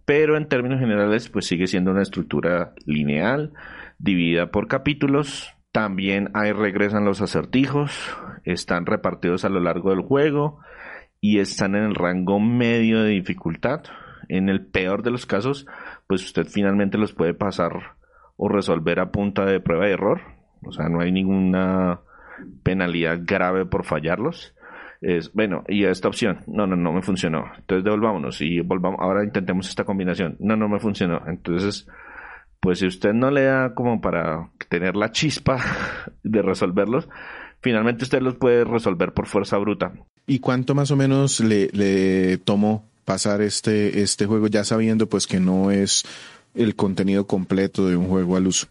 Pero 0.04 0.36
en 0.36 0.48
términos 0.48 0.80
generales, 0.80 1.28
pues 1.28 1.46
sigue 1.46 1.66
siendo 1.66 1.90
una 1.90 2.02
estructura 2.02 2.72
lineal, 2.84 3.52
dividida 3.98 4.50
por 4.50 4.68
capítulos. 4.68 5.52
También 5.72 6.30
ahí 6.34 6.52
regresan 6.52 7.04
los 7.04 7.20
acertijos, 7.20 7.92
están 8.44 8.86
repartidos 8.86 9.44
a 9.44 9.48
lo 9.48 9.60
largo 9.60 9.90
del 9.90 10.00
juego 10.00 10.60
y 11.20 11.38
están 11.38 11.74
en 11.74 11.84
el 11.84 11.94
rango 11.94 12.40
medio 12.40 13.02
de 13.02 13.10
dificultad. 13.10 13.82
En 14.28 14.48
el 14.48 14.64
peor 14.66 15.02
de 15.02 15.10
los 15.10 15.26
casos, 15.26 15.66
pues 16.06 16.24
usted 16.24 16.46
finalmente 16.46 16.98
los 16.98 17.12
puede 17.12 17.34
pasar 17.34 17.96
o 18.36 18.48
resolver 18.48 19.00
a 19.00 19.10
punta 19.10 19.44
de 19.44 19.60
prueba 19.60 19.88
y 19.88 19.92
error. 19.92 20.20
O 20.62 20.72
sea, 20.72 20.88
no 20.88 21.00
hay 21.00 21.12
ninguna 21.12 22.00
penalidad 22.62 23.20
grave 23.22 23.66
por 23.66 23.84
fallarlos. 23.84 24.54
Bueno, 25.34 25.62
y 25.68 25.84
esta 25.84 26.08
opción, 26.08 26.40
no, 26.46 26.66
no, 26.66 26.76
no 26.76 26.92
me 26.92 27.02
funcionó. 27.02 27.44
Entonces 27.56 27.84
devolvámonos 27.84 28.40
y 28.40 28.60
volvamos, 28.60 28.98
ahora 29.00 29.24
intentemos 29.24 29.68
esta 29.68 29.84
combinación. 29.84 30.36
No, 30.40 30.56
no 30.56 30.68
me 30.68 30.80
funcionó. 30.80 31.22
Entonces, 31.26 31.88
pues 32.60 32.80
si 32.80 32.86
usted 32.86 33.12
no 33.12 33.30
le 33.30 33.44
da 33.44 33.74
como 33.74 34.00
para 34.00 34.50
tener 34.68 34.96
la 34.96 35.12
chispa 35.12 35.58
de 36.22 36.42
resolverlos, 36.42 37.08
finalmente 37.60 38.04
usted 38.04 38.20
los 38.20 38.34
puede 38.34 38.64
resolver 38.64 39.12
por 39.12 39.26
fuerza 39.26 39.58
bruta. 39.58 39.92
¿Y 40.26 40.40
cuánto 40.40 40.74
más 40.74 40.90
o 40.90 40.96
menos 40.96 41.40
le 41.40 42.38
tomó 42.38 42.88
pasar 43.06 43.40
este, 43.40 44.02
este 44.02 44.26
juego 44.26 44.48
ya 44.48 44.64
sabiendo 44.64 45.08
pues 45.08 45.26
que 45.26 45.40
no 45.40 45.70
es 45.70 46.04
el 46.54 46.74
contenido 46.76 47.26
completo 47.26 47.86
de 47.86 47.96
un 47.96 48.08
juego 48.08 48.36
al 48.36 48.48
uso? 48.48 48.66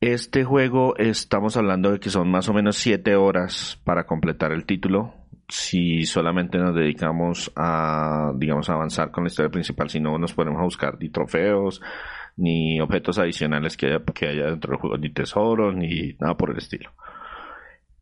Este 0.00 0.44
juego 0.44 0.94
estamos 0.98 1.56
hablando 1.56 1.92
de 1.92 2.00
que 2.00 2.10
son 2.10 2.30
más 2.30 2.48
o 2.50 2.52
menos 2.52 2.76
7 2.76 3.16
horas 3.16 3.80
para 3.84 4.04
completar 4.04 4.52
el 4.52 4.66
título. 4.66 5.14
Si 5.48 6.04
solamente 6.04 6.58
nos 6.58 6.74
dedicamos 6.74 7.50
a, 7.56 8.32
digamos, 8.34 8.68
avanzar 8.68 9.10
con 9.10 9.24
la 9.24 9.28
historia 9.28 9.50
principal, 9.50 9.88
si 9.88 10.00
no 10.00 10.18
nos 10.18 10.34
ponemos 10.34 10.60
a 10.60 10.64
buscar 10.64 10.98
ni 11.00 11.08
trofeos, 11.08 11.80
ni 12.36 12.80
objetos 12.80 13.18
adicionales 13.18 13.76
que 13.76 13.86
haya, 13.86 14.02
que 14.04 14.26
haya 14.26 14.46
dentro 14.46 14.72
del 14.72 14.80
juego, 14.80 14.98
ni 14.98 15.10
tesoros, 15.10 15.74
ni 15.74 16.14
nada 16.20 16.36
por 16.36 16.50
el 16.50 16.58
estilo. 16.58 16.90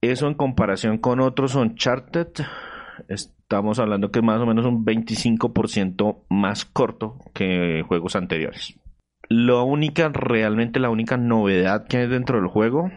Eso 0.01 0.27
en 0.27 0.35
comparación 0.35 0.99
con 0.99 1.21
otros 1.21 1.55
Uncharted, 1.55 2.29
estamos 3.45 3.79
hablando 3.79 4.11
que 4.11 4.21
es 4.21 4.25
más 4.25 4.41
o 4.41 4.47
menos 4.47 4.65
un 4.65 4.85
25% 4.85 6.25
más 6.31 6.65
corto 6.65 7.19
que 7.35 7.83
juegos 7.87 8.17
anteriores. 8.17 8.75
La 9.29 9.63
única, 9.63 10.09
realmente 10.09 10.81
la 10.81 10.91
única 10.91 11.17
novedad 11.17 11.87
que 11.87 11.99
hay 11.99 12.09
dentro 12.09 12.39
del 12.39 12.49
juego 12.49 12.91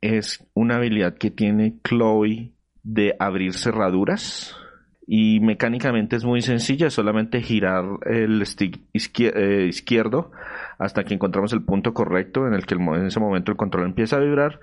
es 0.00 0.44
una 0.54 0.76
habilidad 0.76 1.14
que 1.14 1.30
tiene 1.30 1.76
Chloe 1.84 2.52
de 2.82 3.14
abrir 3.18 3.54
cerraduras. 3.54 4.56
Y 5.06 5.40
mecánicamente 5.40 6.16
es 6.16 6.24
muy 6.24 6.42
sencilla, 6.42 6.86
es 6.86 6.94
solamente 6.94 7.42
girar 7.42 7.84
el 8.06 8.44
stick 8.46 8.80
eh, 8.94 9.66
izquierdo 9.68 10.30
hasta 10.78 11.04
que 11.04 11.14
encontramos 11.14 11.52
el 11.52 11.64
punto 11.64 11.92
correcto 11.92 12.46
en 12.46 12.54
el 12.54 12.66
que 12.66 12.74
en 12.74 13.06
ese 13.06 13.20
momento 13.20 13.50
el 13.50 13.56
control 13.56 13.86
empieza 13.86 14.16
a 14.16 14.20
vibrar 14.20 14.60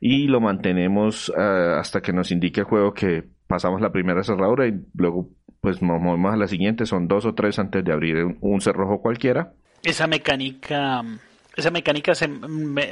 y 0.00 0.28
lo 0.28 0.40
mantenemos 0.40 1.30
eh, 1.36 1.40
hasta 1.78 2.00
que 2.00 2.12
nos 2.12 2.32
indique 2.32 2.60
el 2.60 2.66
juego 2.66 2.94
que 2.94 3.24
pasamos 3.52 3.82
la 3.82 3.92
primera 3.92 4.24
cerradura 4.24 4.66
y 4.66 4.72
luego 4.94 5.28
pues 5.60 5.82
nos 5.82 6.00
movemos 6.00 6.32
a 6.32 6.36
la 6.38 6.48
siguiente, 6.48 6.86
son 6.86 7.06
dos 7.06 7.26
o 7.26 7.34
tres 7.34 7.58
antes 7.58 7.84
de 7.84 7.92
abrir 7.92 8.16
un 8.40 8.60
cerrojo 8.62 9.02
cualquiera 9.02 9.52
esa 9.82 10.06
mecánica, 10.06 11.02
esa 11.56 11.70
mecánica, 11.70 12.14
se, 12.14 12.30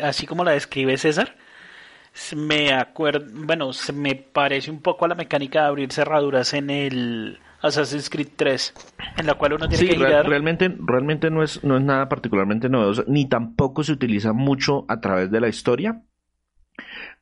así 0.03 0.27
como 0.27 0.45
la 0.45 0.53
describe 0.53 0.97
César, 0.97 1.37
me 2.37 2.73
acuerdo, 2.73 3.27
bueno, 3.33 3.73
se 3.73 3.93
me 3.93 4.17
parece 4.17 4.71
un 4.71 4.83
poco 4.83 5.05
a 5.05 5.09
la 5.09 5.15
mecánica 5.15 5.63
de 5.63 5.67
abrir 5.69 5.93
cerraduras 5.93 6.53
en 6.55 6.71
el 6.71 7.39
Assassin's 7.63 8.11
Creed 8.11 8.31
3, 8.35 8.75
en 9.19 9.27
la 9.27 9.35
cual 9.35 9.53
uno 9.53 9.69
tiene 9.69 9.87
que 9.87 9.97
girar. 9.97 10.27
realmente, 10.27 10.75
realmente 10.81 11.31
no 11.31 11.43
es, 11.43 11.63
no 11.63 11.77
es 11.77 11.83
nada 11.83 12.09
particularmente 12.09 12.69
novedoso, 12.69 13.05
ni 13.07 13.29
tampoco 13.29 13.85
se 13.85 13.93
utiliza 13.93 14.33
mucho 14.33 14.85
a 14.89 15.01
través 15.01 15.31
de 15.31 15.41
la 15.41 15.49
historia, 15.49 16.03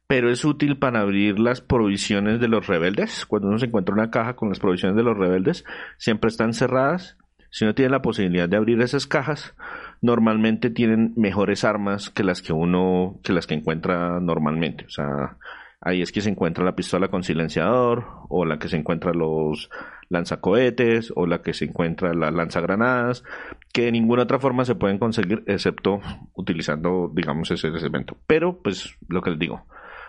pero 0.09 0.31
es 0.31 0.45
útil 0.45 0.79
para 0.79 1.01
abrir 1.01 1.39
las 1.39 1.61
provisiones 1.61 2.41
de 2.41 2.49
los 2.49 2.67
rebeldes. 2.67 3.25
Cuando 3.27 3.47
uno 3.47 3.59
se 3.59 3.67
encuentra 3.67 3.95
una 3.95 4.11
caja 4.11 4.35
con 4.35 4.49
las 4.49 4.59
provisiones 4.59 4.97
de 4.97 5.05
los 5.05 5.17
rebeldes, 5.17 5.65
siempre 5.99 6.29
están 6.29 6.53
cerradas 6.55 7.17
si 7.51 7.65
uno 7.65 7.75
tiene 7.75 7.91
la 7.91 8.03
posibilidad 8.03 8.49
de 8.49 8.57
abrir 8.57 8.81
esas 8.81 9.07
cajas, 9.07 9.55
normalmente 10.03 10.71
tienen 10.71 11.13
mejores 11.17 11.65
armas 11.65 12.11
que 12.11 12.23
las 12.23 12.43
que 12.43 12.53
uno, 12.53 13.21
que 13.23 13.33
las 13.33 13.47
que 13.47 13.55
encuentra 13.55 14.21
normalmente. 14.21 14.85
O 14.85 14.91
sea, 14.91 15.39
ahí 15.81 16.03
es 16.03 16.13
que 16.13 16.21
se 16.21 16.29
encuentra 16.31 16.65
la 16.65 16.77
pistola 16.77 17.09
con 17.09 17.23
silenciador, 17.23 18.05
o 18.29 18.45
la 18.45 18.59
que 18.59 18.69
se 18.69 18.77
encuentra 18.77 19.13
los 19.13 19.71
lanzacohetes, 20.11 21.13
o 21.17 21.27
la 21.27 21.41
que 21.41 21.55
se 21.55 21.65
encuentra 21.65 22.13
la 22.13 22.31
lanzagranadas, 22.31 23.25
que 23.73 23.87
de 23.87 23.93
ninguna 23.93 24.25
otra 24.25 24.39
forma 24.39 24.65
se 24.65 24.75
pueden 24.75 24.99
conseguir 24.99 25.43
excepto 25.47 26.01
utilizando, 26.35 27.11
digamos, 27.15 27.51
ese 27.51 27.69
elemento. 27.69 28.17
Pero, 28.27 28.61
pues, 28.63 28.95
lo 29.09 29.23
que 29.23 29.31
les 29.31 29.39
digo, 29.39 29.67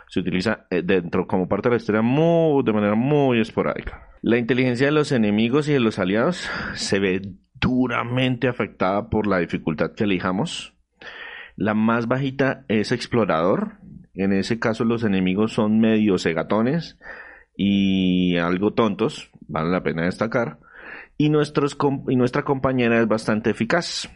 se 0.09 0.19
utiliza 0.19 0.65
eh, 0.71 0.81
dentro 0.83 1.27
como 1.27 1.47
parte 1.47 1.69
de 1.69 1.75
la 1.75 1.77
historia 1.77 2.01
muy, 2.01 2.63
de 2.63 2.73
manera 2.73 2.95
muy 2.95 3.39
esporádica. 3.39 4.09
La 4.21 4.37
inteligencia 4.37 4.87
de 4.87 4.91
los 4.91 5.11
enemigos 5.11 5.69
y 5.69 5.73
de 5.73 5.79
los 5.79 5.99
aliados 5.99 6.49
se 6.73 6.99
ve 6.99 7.21
duramente 7.53 8.47
afectada 8.47 9.09
por 9.09 9.27
la 9.27 9.37
dificultad 9.37 9.91
que 9.93 10.05
elijamos. 10.05 10.73
La 11.55 11.75
más 11.75 12.07
bajita 12.07 12.65
es 12.67 12.91
explorador. 12.91 13.73
En 14.15 14.33
ese 14.33 14.59
caso 14.59 14.83
los 14.83 15.03
enemigos 15.03 15.53
son 15.53 15.79
medio 15.79 16.17
cegatones 16.17 16.97
y 17.55 18.37
algo 18.37 18.73
tontos, 18.73 19.29
vale 19.47 19.69
la 19.69 19.83
pena 19.83 20.05
destacar. 20.05 20.57
Y, 21.17 21.29
nuestros, 21.29 21.77
y 22.07 22.15
nuestra 22.15 22.43
compañera 22.43 22.99
es 22.99 23.07
bastante 23.07 23.51
eficaz. 23.51 24.09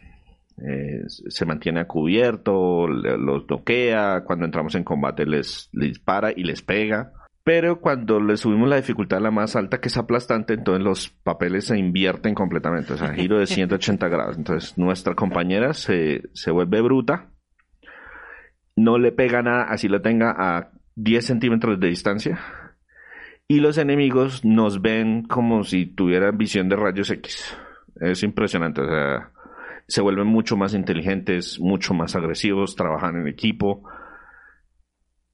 Eh, 0.57 1.03
se 1.07 1.45
mantiene 1.45 1.81
a 1.81 1.87
cubierto, 1.87 2.87
los 2.87 3.47
toquea, 3.47 4.23
cuando 4.23 4.45
entramos 4.45 4.75
en 4.75 4.83
combate 4.83 5.25
les 5.25 5.69
dispara 5.73 6.31
y 6.35 6.43
les 6.43 6.61
pega. 6.61 7.11
Pero 7.43 7.81
cuando 7.81 8.21
le 8.21 8.37
subimos 8.37 8.69
la 8.69 8.77
dificultad 8.77 9.19
a 9.19 9.23
la 9.23 9.31
más 9.31 9.55
alta, 9.57 9.81
que 9.81 9.89
es 9.89 9.97
aplastante, 9.97 10.53
entonces 10.53 10.83
los 10.83 11.09
papeles 11.09 11.65
se 11.65 11.77
invierten 11.77 12.33
completamente. 12.33 12.93
O 12.93 12.97
sea, 12.97 13.09
giro 13.13 13.37
de 13.37 13.47
180 13.47 14.07
grados. 14.07 14.37
Entonces 14.37 14.77
nuestra 14.77 15.13
compañera 15.13 15.73
se, 15.73 16.23
se 16.33 16.51
vuelve 16.51 16.81
bruta. 16.81 17.31
No 18.75 18.97
le 18.97 19.11
pega 19.11 19.41
nada, 19.41 19.63
así 19.63 19.87
lo 19.87 20.01
tenga 20.01 20.33
a 20.37 20.71
10 20.95 21.25
centímetros 21.25 21.79
de 21.79 21.87
distancia. 21.87 22.39
Y 23.47 23.59
los 23.59 23.77
enemigos 23.77 24.45
nos 24.45 24.81
ven 24.81 25.23
como 25.23 25.63
si 25.63 25.85
tuvieran 25.85 26.37
visión 26.37 26.69
de 26.69 26.77
rayos 26.77 27.09
X. 27.11 27.57
Es 27.99 28.23
impresionante. 28.23 28.81
O 28.81 28.87
sea, 28.87 29.32
se 29.87 30.01
vuelven 30.01 30.27
mucho 30.27 30.57
más 30.57 30.73
inteligentes, 30.73 31.59
mucho 31.59 31.93
más 31.93 32.15
agresivos, 32.15 32.75
trabajan 32.75 33.15
en 33.15 33.27
equipo 33.27 33.83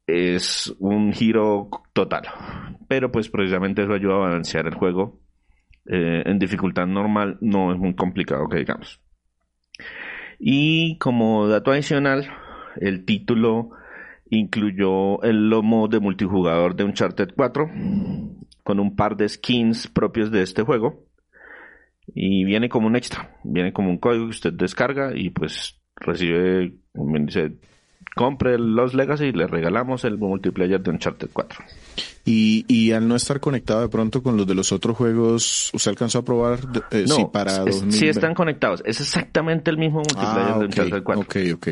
es 0.10 0.74
un 0.80 1.14
giro 1.14 1.70
total. 1.94 2.24
Pero 2.88 3.12
pues 3.12 3.30
precisamente 3.30 3.84
eso 3.84 3.94
ayuda 3.94 4.16
a 4.16 4.20
balancear 4.20 4.68
el 4.68 4.76
juego. 4.76 5.20
Eh, 5.86 6.24
en 6.26 6.40
dificultad 6.40 6.88
normal 6.88 7.38
no 7.42 7.72
es 7.72 7.80
muy 7.80 7.96
complicado 7.96 8.48
que 8.48 8.58
digamos. 8.58 9.00
Y 10.40 10.98
como 10.98 11.48
dato 11.48 11.72
adicional, 11.72 12.30
el 12.78 13.06
título 13.06 13.72
incluyó 14.30 15.22
el 15.24 15.50
lomo 15.50 15.88
de 15.88 16.00
multijugador 16.00 16.76
de 16.76 16.84
Uncharted 16.84 17.30
4 17.36 17.70
con 18.64 18.80
un 18.80 18.96
par 18.96 19.18
de 19.18 19.28
skins 19.28 19.88
propios 19.88 20.32
de 20.32 20.44
este 20.44 20.62
juego. 20.62 21.06
Y 22.16 22.44
viene 22.44 22.70
como 22.70 22.88
un 22.88 22.96
extra, 22.96 23.38
viene 23.44 23.74
como 23.74 23.90
un 23.90 23.98
código 23.98 24.26
que 24.26 24.32
usted 24.32 24.54
descarga 24.54 25.12
y 25.16 25.30
pues 25.30 25.80
recibe, 25.96 26.74
dice, 26.94 27.54
compre 28.16 28.58
los 28.58 28.94
Legacy 28.94 29.26
y 29.26 29.32
le 29.32 29.48
regalamos 29.48 30.04
el 30.04 30.18
multiplayer 30.18 30.82
de 30.82 30.92
Uncharted 30.92 31.30
4. 31.32 31.64
Y, 32.26 32.66
y 32.68 32.92
al 32.92 33.08
no 33.08 33.16
estar 33.16 33.40
conectado 33.40 33.82
de 33.82 33.90
pronto 33.90 34.22
con 34.22 34.38
los 34.38 34.46
de 34.46 34.56
los 34.56 34.72
otros 34.72 34.98
juegos, 34.98 35.72
¿usted 35.74 35.92
alcanzó 35.92 36.20
a 36.20 36.26
probar 36.26 36.60
eh, 36.92 37.06
no, 37.08 37.32
para 37.32 37.64
Sí 37.72 38.08
están 38.08 38.34
conectados. 38.34 38.82
Es 38.86 39.02
exactamente 39.02 39.72
el 39.72 39.78
mismo 39.78 40.00
multiplayer 40.00 40.54
ah, 40.54 40.60
de 40.60 40.66
Uncharted 40.66 41.04
4. 41.04 41.22
Ok, 41.22 41.36
ok. 41.56 41.68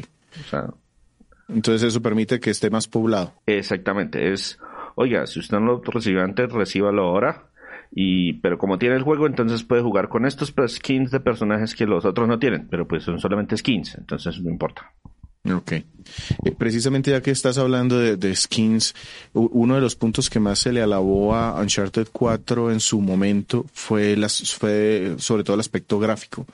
entonces 1.49 1.83
eso 1.83 2.01
permite 2.01 2.39
que 2.39 2.49
esté 2.49 2.69
más 2.69 2.87
poblado. 2.87 3.33
Exactamente. 3.45 4.31
Es, 4.31 4.57
oiga, 4.95 5.27
si 5.27 5.39
usted 5.39 5.59
no 5.59 5.65
lo 5.65 5.81
recibió 5.81 6.23
antes, 6.23 6.51
recíbalo 6.51 7.03
ahora. 7.03 7.49
Y, 7.91 8.33
pero 8.33 8.57
como 8.57 8.77
tiene 8.77 8.95
el 8.95 9.03
juego, 9.03 9.27
entonces 9.27 9.63
puede 9.63 9.81
jugar 9.81 10.09
con 10.09 10.25
estos 10.25 10.53
skins 10.67 11.11
de 11.11 11.19
personajes 11.19 11.75
que 11.75 11.85
los 11.85 12.05
otros 12.05 12.27
no 12.27 12.39
tienen. 12.39 12.67
Pero 12.69 12.87
pues 12.87 13.03
son 13.03 13.19
solamente 13.19 13.57
skins, 13.57 13.95
entonces 13.95 14.39
no 14.41 14.49
importa. 14.49 14.93
Ok. 15.53 15.71
Eh, 15.71 15.85
precisamente 16.57 17.11
ya 17.11 17.21
que 17.21 17.31
estás 17.31 17.57
hablando 17.57 17.99
de, 17.99 18.35
skins, 18.35 18.95
uno 19.33 19.75
de 19.75 19.81
los 19.81 19.95
puntos 19.95 20.29
que 20.29 20.39
más 20.39 20.59
se 20.59 20.73
le 20.73 20.81
alabó 20.81 21.35
a 21.35 21.59
Uncharted 21.61 22.07
4 22.11 22.71
en 22.71 22.79
su 22.79 23.01
momento 23.01 23.65
fue, 23.73 24.15
las, 24.15 24.53
fue 24.53 25.15
sobre 25.17 25.43
todo 25.43 25.55
el 25.55 25.61
aspecto 25.61 25.99
gráfico. 25.99 26.45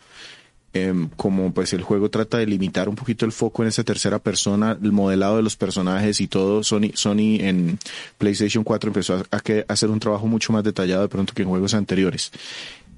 Em, 0.76 1.08
como 1.16 1.54
pues 1.54 1.72
el 1.74 1.84
juego 1.84 2.10
trata 2.10 2.40
de 2.40 2.48
limitar 2.48 2.90
un 2.90 2.96
poquito 2.96 3.26
el 3.26 3.32
foco 3.32 3.62
en 3.62 3.70
esa 3.70 3.84
tercera 3.84 4.18
persona, 4.18 4.76
el 4.82 4.92
modelado 4.92 5.38
de 5.38 5.44
los 5.44 5.56
personajes 5.56 6.20
y 6.20 6.28
todo, 6.28 6.64
Sony, 6.64 6.90
Sony 6.96 7.38
en 7.42 7.78
PlayStation 8.18 8.64
4 8.64 8.90
empezó 8.90 9.14
a, 9.16 9.20
a 9.32 9.42
hacer 9.68 9.90
un 9.92 10.00
trabajo 10.00 10.26
mucho 10.26 10.52
más 10.52 10.64
detallado 10.64 11.04
de 11.04 11.10
pronto 11.10 11.34
que 11.34 11.44
en 11.44 11.50
juegos 11.50 11.76
anteriores. 11.76 12.32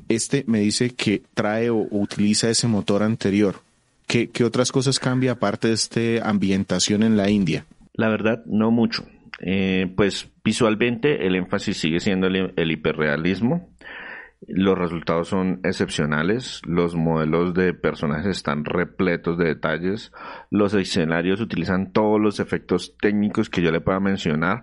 Este 0.07 0.45
me 0.47 0.59
dice 0.59 0.91
que 0.91 1.23
trae 1.33 1.69
o 1.69 1.87
utiliza 1.91 2.49
ese 2.49 2.67
motor 2.67 3.03
anterior 3.03 3.59
¿Qué, 4.07 4.43
otras 4.43 4.71
cosas 4.71 4.99
cambia 4.99 5.33
aparte 5.33 5.69
de 5.69 5.73
esta 5.73 6.29
ambientación 6.29 7.03
en 7.03 7.17
la 7.17 7.29
India? 7.29 7.65
La 7.93 8.09
verdad, 8.09 8.43
no 8.45 8.71
mucho. 8.71 9.05
Eh, 9.41 9.91
pues 9.95 10.29
visualmente 10.43 11.25
el 11.27 11.35
énfasis 11.35 11.77
sigue 11.77 11.99
siendo 11.99 12.27
el, 12.27 12.71
hiperrealismo. 12.71 13.69
Los 14.47 14.77
resultados 14.77 15.29
son 15.29 15.59
excepcionales, 15.63 16.61
los 16.65 16.95
modelos 16.95 17.53
de 17.53 17.73
personajes 17.73 18.37
están 18.37 18.63
repletos 18.63 19.37
de 19.37 19.45
detalles, 19.45 20.11
los 20.51 20.73
escenarios 20.75 21.41
utilizan 21.41 21.91
todos 21.91 22.19
los 22.21 22.39
efectos 22.39 22.95
técnicos 22.99 23.49
que 23.49 23.63
yo 23.63 23.71
le 23.71 23.81
pueda 23.81 23.99
mencionar. 23.99 24.61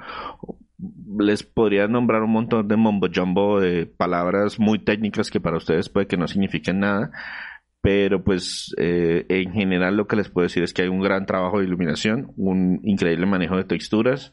Les 1.18 1.42
podría 1.42 1.88
nombrar 1.88 2.22
un 2.22 2.30
montón 2.30 2.68
de 2.68 2.76
mombo 2.76 3.08
jumbo 3.12 3.60
de 3.60 3.86
palabras 3.86 4.60
muy 4.60 4.78
técnicas 4.78 5.30
que 5.30 5.40
para 5.40 5.56
ustedes 5.56 5.88
puede 5.88 6.06
que 6.06 6.16
no 6.16 6.28
signifiquen 6.28 6.80
nada, 6.80 7.10
pero 7.80 8.22
pues 8.22 8.72
eh, 8.78 9.26
en 9.28 9.52
general 9.52 9.96
lo 9.96 10.06
que 10.06 10.16
les 10.16 10.28
puedo 10.28 10.44
decir 10.44 10.62
es 10.62 10.72
que 10.72 10.82
hay 10.82 10.88
un 10.88 11.00
gran 11.00 11.26
trabajo 11.26 11.58
de 11.58 11.64
iluminación, 11.64 12.32
un 12.36 12.80
increíble 12.84 13.26
manejo 13.26 13.56
de 13.56 13.64
texturas 13.64 14.32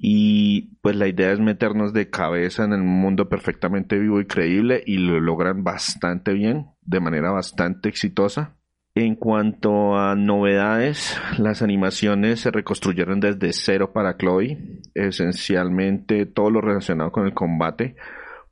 y 0.00 0.76
pues 0.80 0.94
la 0.94 1.08
idea 1.08 1.32
es 1.32 1.40
meternos 1.40 1.92
de 1.92 2.08
cabeza 2.08 2.64
en 2.64 2.72
el 2.72 2.84
mundo 2.84 3.28
perfectamente 3.28 3.98
vivo 3.98 4.20
y 4.20 4.26
creíble 4.26 4.80
y 4.86 4.98
lo 4.98 5.18
logran 5.18 5.64
bastante 5.64 6.34
bien, 6.34 6.68
de 6.82 7.00
manera 7.00 7.32
bastante 7.32 7.88
exitosa. 7.88 8.54
En 8.94 9.16
cuanto 9.16 9.98
a 9.98 10.14
novedades, 10.14 11.20
las 11.38 11.62
animaciones 11.62 12.38
se 12.38 12.52
reconstruyeron 12.52 13.18
desde 13.18 13.52
cero 13.52 13.92
para 13.92 14.16
Chloe, 14.16 14.80
esencialmente 14.94 16.26
todo 16.26 16.52
lo 16.52 16.60
relacionado 16.60 17.10
con 17.10 17.26
el 17.26 17.34
combate, 17.34 17.96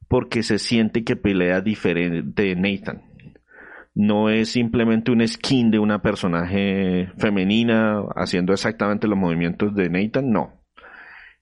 porque 0.08 0.42
se 0.42 0.58
siente 0.58 1.04
que 1.04 1.14
pelea 1.14 1.60
diferente 1.60 2.42
de 2.42 2.56
Nathan. 2.56 3.02
No 3.94 4.30
es 4.30 4.50
simplemente 4.50 5.12
un 5.12 5.26
skin 5.26 5.70
de 5.70 5.78
una 5.78 6.02
personaje 6.02 7.08
femenina 7.18 8.00
haciendo 8.16 8.52
exactamente 8.52 9.06
los 9.06 9.16
movimientos 9.16 9.76
de 9.76 9.88
Nathan, 9.88 10.32
no. 10.32 10.65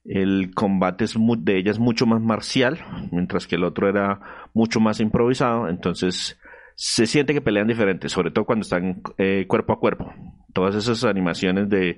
El 0.04 0.52
combate 0.54 1.04
es 1.04 1.14
de 1.38 1.58
ella 1.58 1.70
es 1.70 1.78
mucho 1.78 2.06
más 2.06 2.20
marcial, 2.20 2.78
mientras 3.10 3.46
que 3.46 3.56
el 3.56 3.64
otro 3.64 3.88
era 3.88 4.48
mucho 4.52 4.78
más 4.80 5.00
improvisado, 5.00 5.68
entonces 5.68 6.38
se 6.76 7.06
siente 7.06 7.32
que 7.32 7.40
pelean 7.40 7.68
diferente, 7.68 8.08
sobre 8.08 8.30
todo 8.30 8.44
cuando 8.44 8.62
están 8.62 9.02
eh, 9.16 9.46
cuerpo 9.48 9.72
a 9.72 9.80
cuerpo. 9.80 10.12
Todas 10.52 10.74
esas 10.74 11.04
animaciones 11.04 11.68
de 11.68 11.96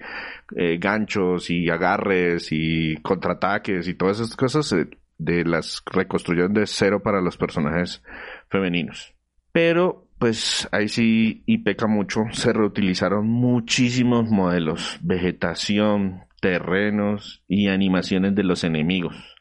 eh, 0.54 0.78
ganchos 0.78 1.50
y 1.50 1.68
agarres 1.68 2.48
y 2.52 2.96
contraataques 2.98 3.88
y 3.88 3.94
todas 3.94 4.20
esas 4.20 4.36
cosas 4.36 4.72
eh, 4.72 4.88
de 5.18 5.44
las 5.44 5.82
reconstruyeron 5.86 6.52
de 6.52 6.66
cero 6.66 7.02
para 7.02 7.20
los 7.20 7.36
personajes 7.36 8.02
femeninos. 8.50 9.14
Pero 9.52 10.06
pues 10.18 10.68
ahí 10.72 10.88
sí 10.88 11.42
y 11.46 11.58
peca 11.58 11.86
mucho, 11.86 12.24
se 12.32 12.52
reutilizaron 12.52 13.26
muchísimos 13.26 14.30
modelos, 14.30 14.98
vegetación, 15.02 16.25
terrenos 16.40 17.44
y 17.48 17.68
animaciones 17.68 18.34
de 18.34 18.44
los 18.44 18.64
enemigos 18.64 19.36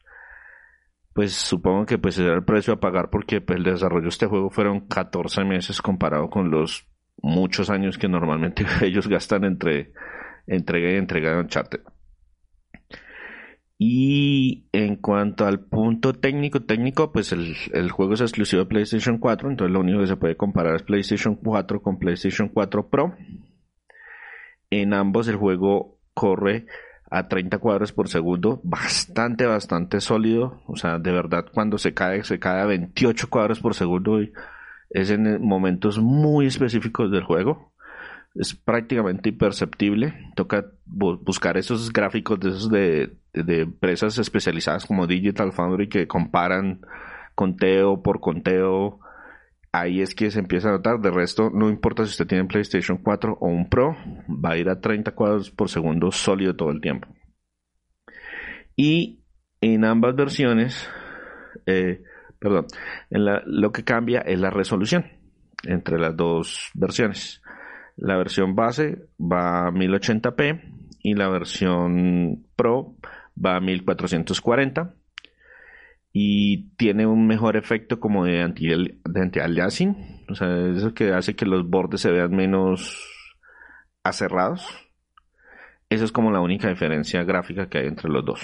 pues 1.16 1.32
supongo 1.32 1.86
que 1.86 1.96
pues 1.96 2.18
era 2.18 2.34
el 2.34 2.44
precio 2.44 2.74
a 2.74 2.78
pagar 2.78 3.08
porque 3.08 3.40
pues, 3.40 3.56
el 3.56 3.64
desarrollo 3.64 4.02
de 4.02 4.10
este 4.10 4.26
juego 4.26 4.50
fueron 4.50 4.86
14 4.86 5.44
meses 5.44 5.80
comparado 5.80 6.28
con 6.28 6.50
los 6.50 6.86
muchos 7.22 7.70
años 7.70 7.96
que 7.96 8.06
normalmente 8.06 8.66
ellos 8.82 9.08
gastan 9.08 9.44
entre 9.44 9.92
entrega 10.46 10.92
y 10.92 10.96
entrega 10.96 11.30
de 11.30 11.40
Uncharted. 11.40 11.80
Y 13.78 14.68
en 14.72 14.96
cuanto 14.96 15.46
al 15.46 15.60
punto 15.60 16.12
técnico, 16.12 16.64
técnico, 16.64 17.12
pues 17.12 17.32
el, 17.32 17.56
el, 17.72 17.90
juego 17.90 18.12
es 18.12 18.20
exclusivo 18.20 18.62
de 18.62 18.68
PlayStation 18.68 19.16
4, 19.16 19.50
entonces 19.50 19.72
lo 19.72 19.80
único 19.80 20.00
que 20.00 20.06
se 20.08 20.16
puede 20.16 20.36
comparar 20.36 20.76
es 20.76 20.82
PlayStation 20.82 21.36
4 21.36 21.80
con 21.80 21.98
PlayStation 21.98 22.50
4 22.50 22.90
Pro. 22.90 23.14
En 24.68 24.92
ambos 24.92 25.28
el 25.28 25.36
juego 25.36 25.98
corre 26.12 26.66
a 27.10 27.28
30 27.28 27.58
cuadros 27.58 27.92
por 27.92 28.08
segundo, 28.08 28.60
bastante, 28.64 29.46
bastante 29.46 30.00
sólido. 30.00 30.62
O 30.66 30.76
sea, 30.76 30.98
de 30.98 31.12
verdad, 31.12 31.46
cuando 31.52 31.78
se 31.78 31.94
cae, 31.94 32.24
se 32.24 32.38
cae 32.38 32.60
a 32.60 32.66
28 32.66 33.28
cuadros 33.28 33.60
por 33.60 33.74
segundo 33.74 34.18
es 34.90 35.10
en 35.10 35.42
momentos 35.42 35.98
muy 35.98 36.46
específicos 36.46 37.10
del 37.10 37.24
juego. 37.24 37.72
Es 38.34 38.54
prácticamente 38.54 39.30
imperceptible. 39.30 40.14
Toca 40.34 40.66
buscar 40.84 41.56
esos 41.56 41.92
gráficos 41.92 42.38
de 42.40 42.48
esos 42.48 42.70
de 42.70 43.16
empresas 43.32 44.18
especializadas 44.18 44.84
como 44.84 45.06
Digital 45.06 45.52
Foundry 45.52 45.88
que 45.88 46.06
comparan 46.06 46.80
conteo 47.34 48.02
por 48.02 48.20
conteo 48.20 49.00
ahí 49.80 50.00
es 50.00 50.14
que 50.14 50.30
se 50.30 50.38
empieza 50.38 50.68
a 50.68 50.72
notar. 50.72 51.00
De 51.00 51.10
resto, 51.10 51.50
no 51.50 51.68
importa 51.68 52.04
si 52.04 52.10
usted 52.10 52.26
tiene 52.26 52.44
PlayStation 52.44 52.98
4 52.98 53.38
o 53.40 53.48
un 53.48 53.68
Pro, 53.68 53.96
va 54.28 54.50
a 54.52 54.56
ir 54.56 54.68
a 54.68 54.80
30 54.80 55.12
cuadros 55.12 55.50
por 55.50 55.68
segundo 55.68 56.10
sólido 56.10 56.54
todo 56.54 56.70
el 56.70 56.80
tiempo. 56.80 57.08
Y 58.76 59.20
en 59.60 59.84
ambas 59.84 60.14
versiones, 60.14 60.88
eh, 61.66 62.02
perdón, 62.38 62.66
lo 63.10 63.72
que 63.72 63.84
cambia 63.84 64.20
es 64.20 64.38
la 64.38 64.50
resolución 64.50 65.06
entre 65.64 65.98
las 65.98 66.16
dos 66.16 66.70
versiones. 66.74 67.42
La 67.96 68.16
versión 68.16 68.54
base 68.54 69.08
va 69.18 69.68
a 69.68 69.70
1080p 69.70 70.60
y 71.02 71.14
la 71.14 71.28
versión 71.28 72.44
Pro 72.54 72.96
va 73.42 73.56
a 73.56 73.60
1440 73.60 74.94
y 76.18 76.70
tiene 76.78 77.06
un 77.06 77.26
mejor 77.26 77.58
efecto 77.58 78.00
como 78.00 78.24
de 78.24 78.40
anti, 78.40 78.68
de 78.68 79.20
anti-aliasing, 79.20 80.24
o 80.30 80.34
sea, 80.34 80.48
eso 80.68 80.94
que 80.94 81.12
hace 81.12 81.36
que 81.36 81.44
los 81.44 81.68
bordes 81.68 82.00
se 82.00 82.10
vean 82.10 82.34
menos 82.34 83.06
aserrados. 84.02 84.66
Esa 85.90 86.06
es 86.06 86.12
como 86.12 86.30
la 86.30 86.40
única 86.40 86.70
diferencia 86.70 87.22
gráfica 87.24 87.68
que 87.68 87.76
hay 87.76 87.88
entre 87.88 88.08
los 88.08 88.24
dos. 88.24 88.40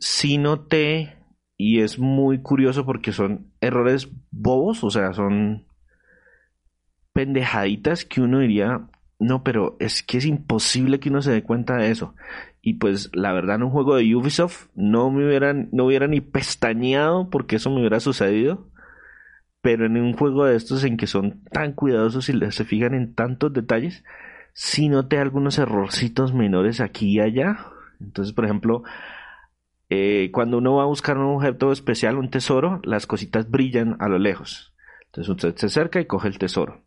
Si 0.00 0.38
noté, 0.38 1.22
y 1.56 1.82
es 1.82 2.00
muy 2.00 2.42
curioso 2.42 2.84
porque 2.84 3.12
son 3.12 3.52
errores 3.60 4.08
bobos, 4.32 4.82
o 4.82 4.90
sea, 4.90 5.12
son 5.12 5.68
pendejaditas 7.12 8.04
que 8.04 8.20
uno 8.20 8.40
diría, 8.40 8.89
no, 9.20 9.44
pero 9.44 9.76
es 9.80 10.02
que 10.02 10.16
es 10.16 10.24
imposible 10.24 10.98
que 10.98 11.10
uno 11.10 11.20
se 11.20 11.30
dé 11.30 11.42
cuenta 11.42 11.76
de 11.76 11.90
eso. 11.90 12.14
Y 12.62 12.74
pues 12.74 13.10
la 13.12 13.32
verdad 13.32 13.56
en 13.56 13.64
un 13.64 13.70
juego 13.70 13.96
de 13.96 14.16
Ubisoft 14.16 14.68
no 14.74 15.10
me 15.10 15.26
hubieran, 15.26 15.68
no 15.72 15.84
hubiera 15.84 16.06
ni 16.06 16.22
pestañeado 16.22 17.28
porque 17.28 17.56
eso 17.56 17.70
me 17.70 17.80
hubiera 17.80 18.00
sucedido. 18.00 18.66
Pero 19.60 19.84
en 19.84 19.98
un 19.98 20.14
juego 20.14 20.46
de 20.46 20.56
estos 20.56 20.84
en 20.84 20.96
que 20.96 21.06
son 21.06 21.44
tan 21.52 21.74
cuidadosos 21.74 22.30
y 22.30 22.50
se 22.50 22.64
fijan 22.64 22.94
en 22.94 23.14
tantos 23.14 23.52
detalles, 23.52 24.04
sí 24.54 24.88
noté 24.88 25.18
algunos 25.18 25.58
errorcitos 25.58 26.32
menores 26.32 26.80
aquí 26.80 27.16
y 27.16 27.20
allá. 27.20 27.66
Entonces, 28.00 28.32
por 28.32 28.46
ejemplo, 28.46 28.84
eh, 29.90 30.30
cuando 30.32 30.56
uno 30.56 30.76
va 30.76 30.84
a 30.84 30.86
buscar 30.86 31.18
un 31.18 31.36
objeto 31.36 31.72
especial, 31.72 32.16
un 32.16 32.30
tesoro, 32.30 32.80
las 32.84 33.06
cositas 33.06 33.50
brillan 33.50 33.96
a 34.00 34.08
lo 34.08 34.18
lejos. 34.18 34.74
Entonces 35.06 35.28
usted 35.28 35.56
se 35.56 35.66
acerca 35.66 36.00
y 36.00 36.06
coge 36.06 36.28
el 36.28 36.38
tesoro 36.38 36.82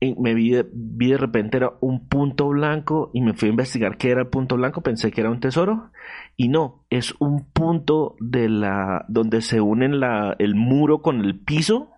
me 0.00 0.34
vi 0.34 0.52
de, 0.52 1.18
repente 1.18 1.56
era 1.56 1.72
un 1.80 2.08
punto 2.08 2.48
blanco 2.48 3.10
y 3.12 3.20
me 3.20 3.34
fui 3.34 3.48
a 3.48 3.50
investigar 3.50 3.96
qué 3.96 4.10
era 4.10 4.22
el 4.22 4.28
punto 4.28 4.56
blanco, 4.56 4.80
pensé 4.80 5.10
que 5.10 5.20
era 5.20 5.30
un 5.30 5.40
tesoro 5.40 5.90
y 6.36 6.48
no, 6.48 6.84
es 6.88 7.14
un 7.18 7.50
punto 7.50 8.14
de 8.20 8.48
la 8.48 9.04
donde 9.08 9.40
se 9.42 9.60
unen 9.60 9.98
la, 9.98 10.36
el 10.38 10.54
muro 10.54 11.02
con 11.02 11.24
el 11.24 11.40
piso 11.40 11.90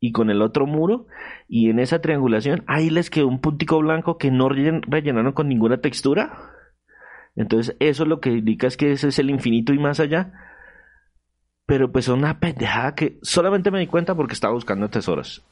y 0.00 0.12
con 0.12 0.28
el 0.28 0.42
otro 0.42 0.66
muro 0.66 1.06
y 1.48 1.70
en 1.70 1.78
esa 1.78 2.00
triangulación 2.00 2.62
ahí 2.66 2.90
les 2.90 3.08
quedó 3.08 3.26
un 3.26 3.40
puntico 3.40 3.78
blanco 3.78 4.18
que 4.18 4.30
no 4.30 4.50
rellenaron 4.50 5.32
con 5.32 5.48
ninguna 5.48 5.78
textura. 5.78 6.52
Entonces 7.36 7.74
eso 7.80 8.04
lo 8.04 8.20
que 8.20 8.30
indica 8.30 8.66
es 8.66 8.76
que 8.76 8.92
ese 8.92 9.08
es 9.08 9.18
el 9.18 9.30
infinito 9.30 9.72
y 9.72 9.78
más 9.78 9.98
allá. 9.98 10.32
Pero 11.66 11.90
pues 11.90 12.08
una 12.08 12.38
pendejada 12.40 12.94
que 12.94 13.18
solamente 13.22 13.70
me 13.70 13.78
di 13.78 13.86
cuenta 13.86 14.14
porque 14.14 14.34
estaba 14.34 14.54
buscando 14.54 14.88
tesoros. 14.88 15.44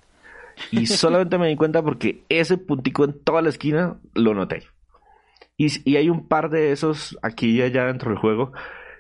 Y 0.71 0.87
solamente 0.87 1.38
me 1.38 1.49
di 1.49 1.57
cuenta 1.57 1.83
porque 1.83 2.25
ese 2.29 2.59
puntico 2.59 3.05
en 3.05 3.19
toda 3.23 3.42
la 3.42 3.51
esquina 3.51 3.97
lo 4.14 4.35
noté. 4.35 4.64
Y, 5.59 5.97
hay 5.97 6.11
un 6.11 6.29
par 6.29 6.51
de 6.51 6.73
esos 6.73 7.19
aquí 7.23 7.51
y 7.51 7.62
allá 7.62 7.87
dentro 7.87 8.11
del 8.11 8.19
juego 8.19 8.53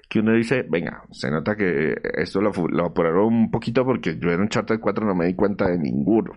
que 0.08 0.20
uno 0.20 0.32
dice, 0.32 0.64
venga, 0.68 1.02
se 1.10 1.30
nota 1.30 1.56
que 1.56 1.96
esto 2.14 2.40
lo, 2.40 2.52
lo 2.68 2.86
apuraron 2.86 3.26
un 3.26 3.50
poquito 3.50 3.84
porque 3.84 4.16
yo 4.18 4.30
en 4.30 4.40
un 4.40 4.48
Charter 4.48 4.78
4 4.78 5.04
no 5.04 5.14
me 5.14 5.26
di 5.26 5.34
cuenta 5.34 5.66
de 5.66 5.78
ninguno. 5.78 6.32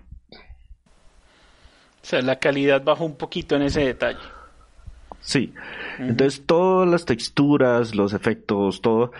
O 2.01 2.05
sea, 2.05 2.21
la 2.21 2.39
calidad 2.39 2.83
bajó 2.83 3.05
un 3.05 3.15
poquito 3.15 3.55
en 3.55 3.61
ese 3.63 3.81
detalle. 3.81 4.19
Sí. 5.21 5.53
Entonces, 5.99 6.45
todas 6.45 6.89
las 6.89 7.05
texturas, 7.05 7.93
los 7.93 8.13
efectos, 8.13 8.81
todo. 8.81 9.11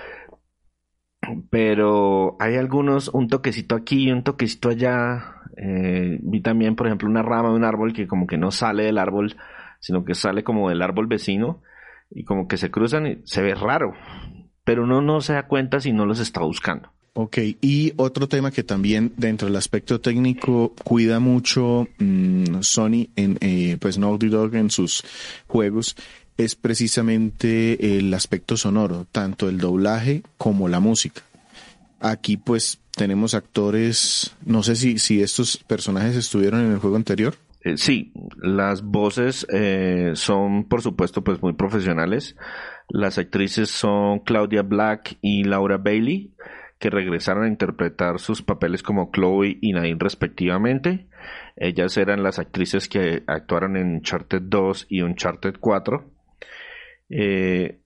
Pero 1.49 2.37
hay 2.39 2.55
algunos, 2.55 3.09
un 3.09 3.27
toquecito 3.27 3.75
aquí, 3.75 4.11
un 4.11 4.23
toquecito 4.23 4.69
allá. 4.69 5.35
Eh, 5.57 6.19
vi 6.21 6.41
también, 6.41 6.75
por 6.75 6.87
ejemplo, 6.87 7.09
una 7.09 7.21
rama 7.21 7.49
de 7.49 7.55
un 7.55 7.65
árbol 7.65 7.93
que 7.93 8.07
como 8.07 8.25
que 8.27 8.37
no 8.37 8.51
sale 8.51 8.83
del 8.83 8.97
árbol, 8.97 9.35
sino 9.79 10.05
que 10.05 10.15
sale 10.15 10.43
como 10.43 10.69
del 10.69 10.81
árbol 10.81 11.07
vecino 11.07 11.61
y 12.11 12.23
como 12.23 12.47
que 12.47 12.57
se 12.57 12.71
cruzan 12.71 13.07
y 13.07 13.17
se 13.23 13.41
ve 13.41 13.53
raro, 13.55 13.93
pero 14.63 14.83
uno 14.83 15.01
no 15.01 15.21
se 15.21 15.33
da 15.33 15.47
cuenta 15.47 15.79
si 15.79 15.93
no 15.93 16.05
los 16.05 16.19
está 16.19 16.41
buscando. 16.41 16.91
Ok, 17.13 17.37
y 17.61 17.91
otro 17.97 18.27
tema 18.27 18.51
que 18.51 18.63
también 18.63 19.11
dentro 19.17 19.47
del 19.47 19.57
aspecto 19.57 19.99
técnico 19.99 20.73
cuida 20.83 21.19
mucho 21.19 21.87
mm, 21.97 22.61
Sony 22.61 23.09
en 23.15 23.37
eh, 23.41 23.77
pues 23.79 23.97
Naughty 23.97 24.29
Dog 24.29 24.55
en 24.55 24.69
sus 24.69 25.03
juegos 25.47 25.95
es 26.39 26.55
precisamente 26.55 27.97
el 27.97 28.13
aspecto 28.13 28.55
sonoro, 28.55 29.05
tanto 29.11 29.49
el 29.49 29.57
doblaje 29.57 30.23
como 30.37 30.69
la 30.69 30.79
música. 30.79 31.21
Aquí 31.99 32.37
pues 32.37 32.79
tenemos 32.95 33.33
actores, 33.33 34.33
no 34.45 34.63
sé 34.63 34.77
si, 34.77 34.99
si 34.99 35.21
estos 35.21 35.57
personajes 35.57 36.15
estuvieron 36.15 36.61
en 36.61 36.71
el 36.71 36.79
juego 36.79 36.95
anterior. 36.95 37.35
Eh, 37.65 37.75
sí, 37.75 38.13
las 38.37 38.83
voces 38.83 39.45
eh, 39.51 40.13
son 40.15 40.63
por 40.63 40.81
supuesto 40.81 41.25
pues 41.25 41.41
muy 41.41 41.53
profesionales. 41.53 42.37
Las 42.87 43.17
actrices 43.17 43.69
son 43.69 44.19
Claudia 44.19 44.61
Black 44.61 45.17
y 45.21 45.43
Laura 45.43 45.77
Bailey, 45.77 46.31
que 46.79 46.89
regresaron 46.89 47.43
a 47.43 47.49
interpretar 47.49 48.17
sus 48.21 48.41
papeles 48.43 48.81
como 48.81 49.11
Chloe 49.11 49.57
y 49.59 49.73
Nadine 49.73 49.99
respectivamente. 49.99 51.09
Ellas 51.57 51.97
eran 51.97 52.23
las 52.23 52.39
actrices 52.39 52.87
que 52.87 53.23
actuaron 53.27 53.75
en 53.75 53.95
Uncharted 53.95 54.43
2 54.43 54.85
y 54.87 55.01
Uncharted 55.01 55.55
4. 55.59 56.18
Eh, 57.09 57.81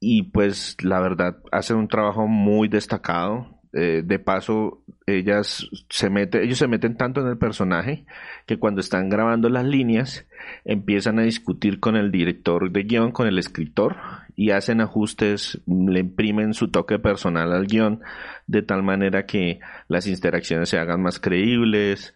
y 0.00 0.24
pues 0.24 0.76
la 0.82 1.00
verdad 1.00 1.36
hacen 1.52 1.76
un 1.76 1.88
trabajo 1.88 2.26
muy 2.26 2.68
destacado 2.68 3.62
eh, 3.74 4.02
de 4.04 4.18
paso, 4.18 4.84
ellas 5.06 5.66
se 5.88 6.10
mete, 6.10 6.44
ellos 6.44 6.58
se 6.58 6.68
meten 6.68 6.94
tanto 6.98 7.22
en 7.22 7.28
el 7.28 7.38
personaje 7.38 8.04
que 8.44 8.58
cuando 8.58 8.82
están 8.82 9.08
grabando 9.08 9.48
las 9.48 9.64
líneas 9.64 10.26
empiezan 10.66 11.18
a 11.18 11.22
discutir 11.22 11.80
con 11.80 11.96
el 11.96 12.12
director 12.12 12.70
de 12.70 12.82
guion, 12.82 13.12
con 13.12 13.26
el 13.28 13.38
escritor 13.38 13.96
y 14.36 14.50
hacen 14.50 14.82
ajustes, 14.82 15.62
le 15.66 16.00
imprimen 16.00 16.52
su 16.52 16.70
toque 16.70 16.98
personal 16.98 17.50
al 17.50 17.66
guion 17.66 18.02
de 18.46 18.60
tal 18.60 18.82
manera 18.82 19.24
que 19.24 19.60
las 19.88 20.06
interacciones 20.06 20.68
se 20.68 20.78
hagan 20.78 21.00
más 21.00 21.18
creíbles. 21.18 22.14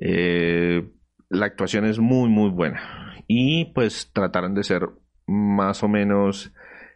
Eh, 0.00 0.88
la 1.30 1.46
actuación 1.46 1.84
es 1.84 1.98
muy 1.98 2.28
muy 2.28 2.50
buena 2.50 3.16
y 3.26 3.72
pues 3.74 4.10
trataron 4.12 4.54
de 4.54 4.62
ser 4.62 4.88
más 5.26 5.82
o 5.82 5.88
menos 5.88 6.52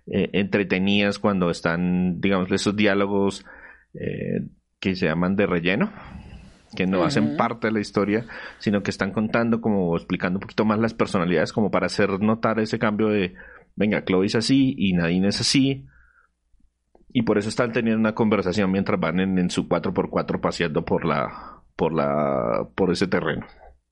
eh, 0.06 0.30
entretenidas 0.32 1.18
cuando 1.18 1.50
están, 1.50 2.20
digamos, 2.20 2.50
esos 2.52 2.76
diálogos 2.76 3.44
eh, 3.94 4.48
que 4.78 4.94
se 4.94 5.06
llaman 5.06 5.36
de 5.36 5.46
relleno, 5.46 5.92
que 6.76 6.86
no 6.86 7.02
hacen 7.02 7.36
parte 7.36 7.68
de 7.68 7.72
la 7.72 7.80
historia, 7.80 8.26
sino 8.58 8.82
que 8.82 8.90
están 8.90 9.10
contando 9.10 9.60
como 9.60 9.96
explicando 9.96 10.36
un 10.38 10.42
poquito 10.42 10.64
más 10.64 10.78
las 10.78 10.94
personalidades 10.94 11.52
como 11.52 11.70
para 11.70 11.86
hacer 11.86 12.20
notar 12.20 12.60
ese 12.60 12.78
cambio 12.78 13.08
de, 13.08 13.34
venga, 13.74 14.04
Chloe 14.04 14.26
es 14.26 14.34
así 14.34 14.74
y 14.76 14.92
Nadine 14.92 15.28
es 15.28 15.40
así. 15.40 15.86
Y 17.12 17.22
por 17.22 17.38
eso 17.38 17.48
están 17.48 17.72
teniendo 17.72 17.98
una 17.98 18.14
conversación 18.14 18.70
mientras 18.70 19.00
van 19.00 19.20
en, 19.20 19.38
en 19.38 19.50
su 19.50 19.66
4x4 19.68 20.40
paseando 20.40 20.84
por 20.84 21.04
la, 21.06 21.62
por 21.74 21.94
la, 21.94 22.68
por 22.74 22.92
ese 22.92 23.06
terreno. 23.06 23.46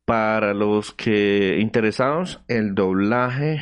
Para 0.04 0.52
los 0.52 0.92
que 0.92 1.58
interesados, 1.60 2.42
el 2.48 2.74
doblaje 2.74 3.60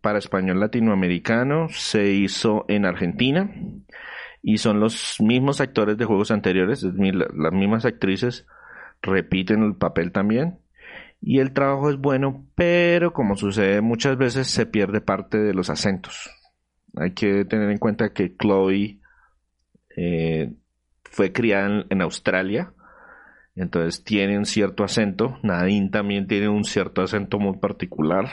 para 0.00 0.18
español 0.18 0.58
latinoamericano 0.60 1.68
se 1.68 2.12
hizo 2.12 2.64
en 2.68 2.86
Argentina 2.86 3.50
y 4.42 4.58
son 4.58 4.80
los 4.80 5.20
mismos 5.20 5.60
actores 5.60 5.98
de 5.98 6.06
juegos 6.06 6.30
anteriores, 6.30 6.82
las 6.82 7.52
mismas 7.52 7.84
actrices 7.84 8.46
repiten 9.02 9.62
el 9.62 9.74
papel 9.74 10.12
también 10.12 10.58
y 11.20 11.38
el 11.38 11.52
trabajo 11.52 11.90
es 11.90 11.96
bueno, 11.96 12.46
pero 12.54 13.12
como 13.12 13.36
sucede 13.36 13.80
muchas 13.80 14.16
veces 14.16 14.48
se 14.48 14.66
pierde 14.66 15.00
parte 15.00 15.38
de 15.38 15.52
los 15.52 15.70
acentos. 15.70 16.30
Hay 16.96 17.12
que 17.12 17.44
tener 17.44 17.70
en 17.70 17.78
cuenta 17.78 18.12
que 18.12 18.34
Chloe 18.36 18.98
eh, 19.96 20.52
fue 21.04 21.32
criada 21.32 21.84
en 21.88 22.02
Australia, 22.02 22.72
entonces 23.54 24.04
tiene 24.04 24.38
un 24.38 24.46
cierto 24.46 24.84
acento. 24.84 25.38
Nadine 25.42 25.90
también 25.90 26.26
tiene 26.26 26.48
un 26.48 26.64
cierto 26.64 27.02
acento 27.02 27.38
muy 27.38 27.58
particular. 27.58 28.30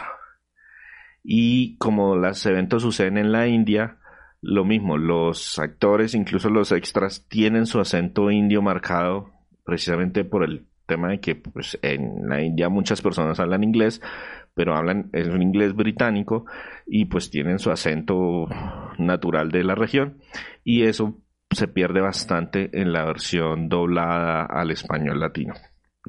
Y 1.23 1.77
como 1.77 2.15
los 2.15 2.45
eventos 2.45 2.81
suceden 2.81 3.17
en 3.17 3.31
la 3.31 3.47
India, 3.47 3.97
lo 4.41 4.63
mismo, 4.63 4.97
los 4.97 5.59
actores, 5.59 6.15
incluso 6.15 6.49
los 6.49 6.71
extras, 6.71 7.25
tienen 7.27 7.65
su 7.65 7.79
acento 7.79 8.31
indio 8.31 8.61
marcado 8.61 9.31
precisamente 9.65 10.23
por 10.23 10.43
el 10.43 10.65
tema 10.87 11.09
de 11.09 11.19
que 11.19 11.35
pues, 11.35 11.77
en 11.81 12.27
la 12.27 12.41
India 12.41 12.69
muchas 12.69 13.01
personas 13.01 13.39
hablan 13.39 13.63
inglés, 13.63 14.01
pero 14.55 14.75
hablan 14.75 15.09
es 15.13 15.27
un 15.27 15.41
inglés 15.41 15.75
británico 15.75 16.45
y 16.87 17.05
pues 17.05 17.29
tienen 17.29 17.59
su 17.59 17.69
acento 17.69 18.47
natural 18.97 19.51
de 19.51 19.63
la 19.63 19.75
región 19.75 20.17
y 20.63 20.83
eso 20.83 21.17
se 21.51 21.67
pierde 21.67 22.01
bastante 22.01 22.69
en 22.73 22.93
la 22.93 23.05
versión 23.05 23.69
doblada 23.69 24.45
al 24.45 24.71
español 24.71 25.19
latino. 25.19 25.53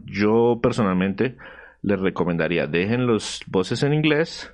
Yo 0.05 0.61
personalmente 0.63 1.37
les 1.83 1.99
recomendaría 1.99 2.67
dejen 2.67 3.07
los 3.07 3.43
voces 3.47 3.83
en 3.83 3.95
inglés 3.95 4.53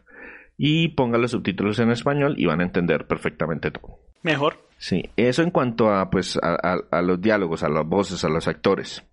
y 0.57 0.89
pongan 0.89 1.21
los 1.21 1.33
subtítulos 1.33 1.79
en 1.81 1.91
español 1.91 2.35
y 2.39 2.47
van 2.47 2.61
a 2.61 2.65
entender 2.65 3.07
perfectamente 3.07 3.71
todo. 3.71 3.99
Mejor. 4.23 4.57
Sí, 4.79 5.11
eso 5.17 5.43
en 5.43 5.51
cuanto 5.51 5.93
a 5.93 6.11
pues 6.11 6.39
a, 6.41 7.03
los 7.03 7.21
diálogos, 7.21 7.63
a 7.63 7.69
las 7.69 7.87
voces, 7.87 8.25
a 8.25 8.29
los 8.29 8.49
actores. 8.49 9.05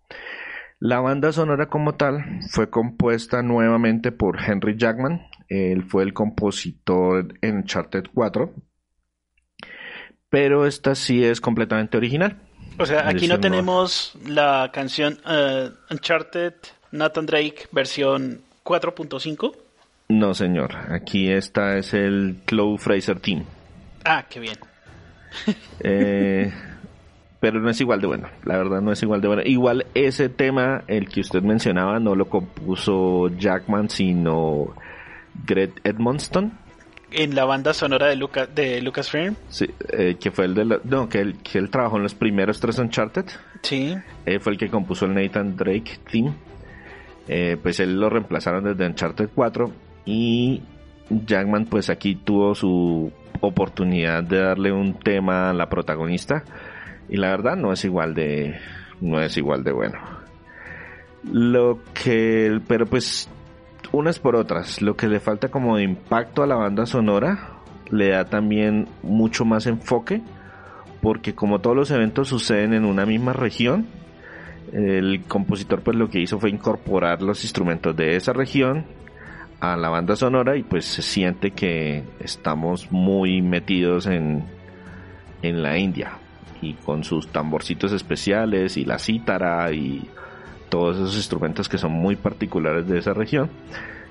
La 0.80 1.00
banda 1.00 1.32
sonora 1.32 1.68
como 1.68 1.96
tal 1.96 2.42
fue 2.50 2.70
compuesta 2.70 3.42
nuevamente 3.42 4.12
por 4.12 4.40
Henry 4.42 4.76
Jackman. 4.78 5.22
Él 5.48 5.84
fue 5.84 6.04
el 6.04 6.14
compositor 6.14 7.34
en 7.42 7.58
Uncharted 7.58 8.06
4 8.14 8.54
pero 10.34 10.66
esta 10.66 10.96
sí 10.96 11.24
es 11.24 11.40
completamente 11.40 11.96
original. 11.96 12.36
O 12.80 12.88
sea, 12.88 13.08
aquí 13.08 13.28
no 13.28 13.40
tenemos 13.40 14.14
la 14.26 14.72
canción 14.74 15.20
uh, 15.28 15.70
Uncharted 15.94 16.56
Nathan 16.90 17.28
Drake 17.28 17.68
versión 17.72 18.42
4.5. 18.66 19.56
No, 20.10 20.34
señor. 20.34 20.76
Aquí 20.92 21.30
esta 21.30 21.78
es 21.78 21.94
el 21.94 22.38
Chloe 22.48 22.80
Fraser 22.80 23.20
Team. 23.20 23.44
Ah, 24.06 24.26
qué 24.28 24.40
bien. 24.40 24.58
Eh, 25.82 26.52
pero 27.40 27.60
no 27.60 27.70
es 27.70 27.80
igual 27.80 28.02
de 28.02 28.08
bueno. 28.08 28.28
La 28.44 28.58
verdad 28.58 28.82
no 28.82 28.92
es 28.92 29.04
igual 29.04 29.22
de 29.22 29.28
bueno. 29.28 29.44
Igual 29.46 29.86
ese 29.94 30.30
tema, 30.30 30.84
el 30.88 31.10
que 31.10 31.22
usted 31.22 31.44
mencionaba, 31.44 32.00
no 32.00 32.16
lo 32.16 32.28
compuso 32.28 33.28
Jackman, 33.38 33.88
sino 33.88 34.74
Greg 35.46 35.74
Edmonston 35.84 36.63
en 37.14 37.36
la 37.36 37.46
banda 37.46 37.74
sonora 37.74 38.08
de, 38.08 38.16
Luca, 38.16 38.46
de 38.46 38.82
Lucasfilm. 38.82 39.36
Sí, 39.50 39.70
eh, 39.90 40.16
que 40.20 40.32
fue 40.32 40.46
el 40.46 40.56
de 40.56 40.80
no, 40.84 41.08
que 41.10 41.20
él, 41.20 41.38
que 41.44 41.58
él 41.58 41.70
trabajó 41.70 41.98
en 41.98 42.04
los 42.04 42.16
primeros 42.16 42.60
tres 42.60 42.80
Uncharted. 42.80 43.26
Sí. 43.62 43.96
Eh, 44.26 44.40
fue 44.40 44.54
el 44.54 44.58
que 44.58 44.70
compuso 44.70 45.06
el 45.06 45.14
Nathan 45.14 45.56
Drake 45.56 46.00
theme. 46.12 46.34
Eh, 47.28 47.58
pues 47.62 47.80
él 47.80 48.00
lo 48.00 48.10
reemplazaron 48.10 48.66
desde 48.66 48.86
Uncharted 48.86 49.30
4 49.34 49.72
y 50.06 50.62
Jackman 51.10 51.66
pues 51.66 51.90
aquí 51.90 52.16
tuvo 52.16 52.54
su 52.54 53.12
oportunidad 53.40 54.24
de 54.24 54.40
darle 54.40 54.74
un 54.74 55.00
tema 55.00 55.50
a 55.50 55.54
la 55.54 55.70
protagonista 55.70 56.44
y 57.08 57.16
la 57.16 57.30
verdad 57.30 57.56
no 57.56 57.72
es 57.72 57.86
igual 57.86 58.14
de 58.14 58.60
no 59.00 59.22
es 59.22 59.38
igual 59.38 59.64
de 59.64 59.72
bueno. 59.72 60.00
Lo 61.32 61.80
que 61.94 62.60
pero 62.68 62.86
pues 62.86 63.30
unas 63.94 64.20
por 64.20 64.36
otras. 64.36 64.82
Lo 64.82 64.98
que 64.98 65.08
le 65.08 65.22
falta 65.22 65.48
como 65.48 65.78
de 65.78 65.84
impacto 65.84 66.44
a 66.44 66.48
la 66.48 66.56
banda 66.56 66.86
sonora 66.86 67.62
le 67.90 68.10
da 68.10 68.26
también 68.26 68.90
mucho 69.04 69.46
más 69.46 69.68
enfoque 69.68 70.22
porque 71.02 71.36
como 71.36 71.60
todos 71.60 71.76
los 71.76 71.92
eventos 71.92 72.30
suceden 72.30 72.74
en 72.74 72.86
una 72.86 73.06
misma 73.06 73.34
región, 73.34 73.88
el 74.72 75.24
compositor 75.28 75.82
pues 75.82 75.96
lo 75.96 76.10
que 76.10 76.22
hizo 76.22 76.40
fue 76.40 76.50
incorporar 76.50 77.22
los 77.22 77.44
instrumentos 77.44 77.96
de 77.96 78.16
esa 78.16 78.34
región 78.34 78.86
a 79.60 79.78
la 79.78 79.90
banda 79.90 80.16
sonora 80.16 80.58
y 80.58 80.64
pues 80.64 80.86
se 80.86 81.02
siente 81.02 81.52
que 81.52 82.04
estamos 82.20 82.92
muy 82.92 83.42
metidos 83.42 84.08
en, 84.08 84.46
en 85.42 85.62
la 85.62 85.78
India 85.78 86.14
y 86.62 86.74
con 86.74 87.04
sus 87.04 87.28
tamborcitos 87.28 87.92
especiales 87.92 88.78
y 88.78 88.86
la 88.86 88.98
cítara 88.98 89.72
y 89.74 90.10
todos 90.74 90.96
esos 90.96 91.16
instrumentos 91.16 91.70
que 91.70 91.78
son 91.78 91.92
muy 91.92 92.16
particulares 92.16 92.88
de 92.88 92.98
esa 92.98 93.14
región 93.14 93.52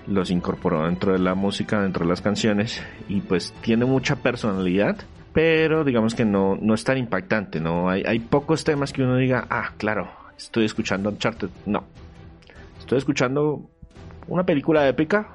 los 0.06 0.30
incorporó 0.30 0.84
dentro 0.84 1.12
de 1.12 1.18
la 1.18 1.34
música, 1.34 1.82
dentro 1.82 2.04
de 2.04 2.08
las 2.08 2.22
canciones 2.22 2.80
y 3.08 3.20
pues 3.20 3.52
tiene 3.62 3.84
mucha 3.84 4.14
personalidad, 4.14 4.96
pero 5.32 5.82
digamos 5.82 6.14
que 6.14 6.24
no, 6.24 6.56
no 6.60 6.74
es 6.74 6.84
tan 6.84 6.98
impactante, 6.98 7.58
¿no? 7.58 7.90
Hay, 7.90 8.04
hay 8.06 8.20
pocos 8.20 8.62
temas 8.62 8.92
que 8.92 9.02
uno 9.02 9.16
diga, 9.16 9.44
ah, 9.50 9.72
claro, 9.76 10.08
estoy 10.38 10.64
escuchando 10.64 11.10
Uncharted. 11.10 11.48
No, 11.66 11.82
estoy 12.78 12.98
escuchando 12.98 13.68
una 14.28 14.44
película 14.44 14.86
épica, 14.88 15.30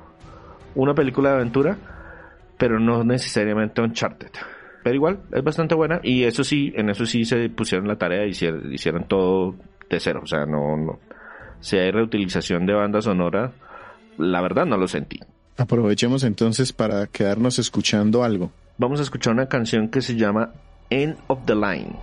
una 0.76 0.94
película 0.94 1.32
de 1.32 1.36
aventura, 1.36 1.78
pero 2.58 2.80
no 2.80 3.04
necesariamente 3.04 3.82
Uncharted. 3.82 4.32
Pero 4.82 4.96
igual, 4.96 5.20
es 5.34 5.44
bastante 5.44 5.76
buena 5.76 6.00
y 6.04 6.24
eso 6.24 6.46
sí, 6.46 6.72
en 6.74 6.90
eso 6.90 7.06
sí 7.06 7.26
se 7.26 7.50
pusieron 7.50 7.86
la 7.86 7.98
tarea 7.98 8.26
y 8.26 8.30
hicieron, 8.30 8.74
hicieron 8.74 9.10
todo 9.10 9.56
de 9.90 10.00
cero, 10.00 10.22
o 10.24 10.28
sea, 10.28 10.46
no, 10.46 10.78
no 10.78 11.00
si 11.60 11.78
hay 11.78 11.92
reutilización 11.92 12.66
de 12.66 12.74
banda 12.74 13.02
sonora, 13.02 13.52
la 14.18 14.42
verdad 14.42 14.66
no 14.66 14.78
lo 14.78 14.88
sentí. 14.88 15.20
Aprovechemos 15.58 16.24
entonces 16.24 16.72
para 16.74 17.08
quedarnos 17.08 17.60
escuchando 17.60 18.24
algo. 18.24 18.52
Vamos 18.78 19.00
a 19.00 19.04
escuchar 19.04 19.34
una 19.34 19.48
canción 19.48 19.90
que 19.90 20.02
se 20.02 20.16
llama 20.16 20.52
End 20.90 21.18
of 21.28 21.40
the 21.46 21.56
Line. 21.56 21.96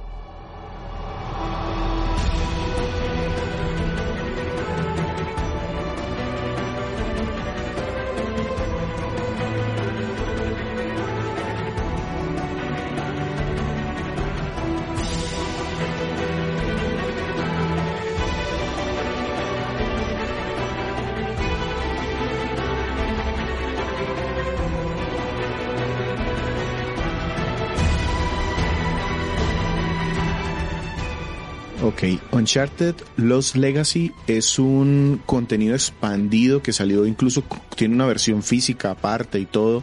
Uncharted 32.54 32.94
Lost 33.16 33.56
Legacy 33.56 34.12
es 34.28 34.60
un 34.60 35.20
contenido 35.26 35.74
expandido 35.74 36.62
que 36.62 36.72
salió 36.72 37.04
incluso, 37.04 37.42
tiene 37.74 37.96
una 37.96 38.06
versión 38.06 38.44
física 38.44 38.92
aparte 38.92 39.40
y 39.40 39.46
todo 39.46 39.82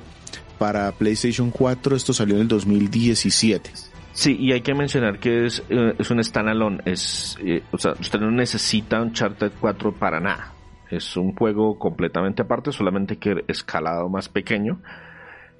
para 0.57 0.89
PlayStation 0.93 1.51
4, 1.51 1.97
esto 1.97 2.13
salió 2.13 2.35
en 2.35 2.43
el 2.43 2.47
2017. 2.47 3.71
Sí, 4.13 4.37
y 4.39 4.53
hay 4.53 4.61
que 4.61 4.73
mencionar 4.73 5.19
que 5.19 5.47
es, 5.47 5.61
eh, 5.67 5.95
es 5.99 6.11
un 6.11 6.23
standalone. 6.23 6.81
Es, 6.85 7.37
eh, 7.43 7.61
o 7.71 7.77
sea, 7.77 7.91
usted 7.99 8.21
no 8.21 8.31
necesita 8.31 9.01
un 9.01 9.11
Charter 9.11 9.51
4 9.59 9.91
para 9.91 10.21
nada. 10.21 10.53
Es 10.89 11.17
un 11.17 11.35
juego 11.35 11.77
completamente 11.77 12.43
aparte, 12.43 12.71
solamente 12.71 13.17
que 13.17 13.43
escalado 13.49 14.07
más 14.07 14.29
pequeño. 14.29 14.79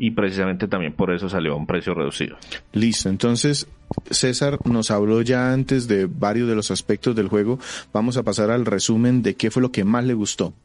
Y 0.04 0.10
precisamente 0.10 0.68
también 0.68 0.94
por 0.94 1.14
eso 1.14 1.30
salió 1.30 1.54
a 1.54 1.56
un 1.56 1.68
precio 1.68 1.94
reducido. 1.94 2.36
Listo, 2.74 3.08
entonces 3.08 3.70
César 4.10 4.58
nos 4.66 4.90
habló 4.90 5.22
ya 5.22 5.54
antes 5.54 5.88
de 5.88 6.08
varios 6.08 6.50
de 6.50 6.56
los 6.56 6.72
aspectos 6.72 7.16
del 7.16 7.28
juego. 7.28 7.60
Vamos 7.94 8.18
a 8.18 8.24
pasar 8.24 8.50
al 8.50 8.66
resumen 8.66 9.22
de 9.22 9.36
qué 9.36 9.52
fue 9.52 9.62
lo 9.62 9.72
que 9.72 9.84
más 9.84 10.04
le 10.04 10.16
gustó. 10.16 10.56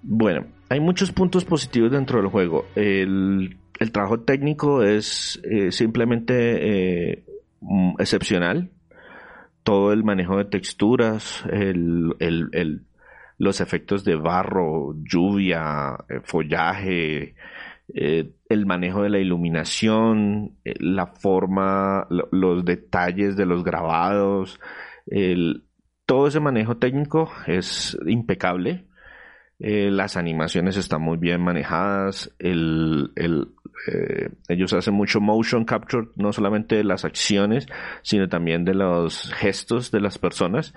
Bueno, 0.00 0.46
hay 0.70 0.80
muchos 0.80 1.12
puntos 1.12 1.44
positivos 1.44 1.90
dentro 1.90 2.18
del 2.22 2.30
juego. 2.30 2.64
El, 2.76 3.58
trabajo 3.92 4.20
técnico 4.20 4.82
es 4.82 5.38
eh, 5.44 5.70
simplemente 5.70 7.10
eh, 7.12 7.24
mm, 7.60 7.96
excepcional. 7.98 8.70
Todo 9.64 9.92
el 9.92 10.02
manejo 10.02 10.38
de 10.38 10.46
texturas, 10.46 11.44
el, 11.52 12.16
los 13.36 13.60
efectos 13.60 14.02
de 14.02 14.16
barro, 14.16 14.94
lluvia, 15.04 15.98
eh, 17.94 18.32
el 18.48 18.66
manejo 18.66 19.02
de 19.02 19.10
la 19.10 19.18
iluminación, 19.18 20.58
la 20.64 21.06
forma, 21.06 22.06
los 22.08 22.64
detalles 22.64 23.36
de 23.36 23.46
los 23.46 23.64
grabados, 23.64 24.60
todo 26.06 26.26
ese 26.26 26.40
manejo 26.40 26.76
técnico 26.76 27.30
es 27.46 27.96
impecable. 28.06 28.86
Eh, 29.58 29.90
las 29.90 30.16
animaciones 30.16 30.76
están 30.76 31.02
muy 31.02 31.18
bien 31.18 31.40
manejadas. 31.40 32.34
El, 32.38 33.12
eh, 33.16 34.28
ellos 34.48 34.72
hacen 34.72 34.94
mucho 34.94 35.20
motion 35.20 35.64
capture, 35.64 36.08
no 36.16 36.32
solamente 36.32 36.76
de 36.76 36.84
las 36.84 37.04
acciones, 37.04 37.66
sino 38.02 38.28
también 38.28 38.64
de 38.64 38.74
los 38.74 39.32
gestos 39.34 39.90
de 39.90 40.00
las 40.00 40.18
personas. 40.18 40.74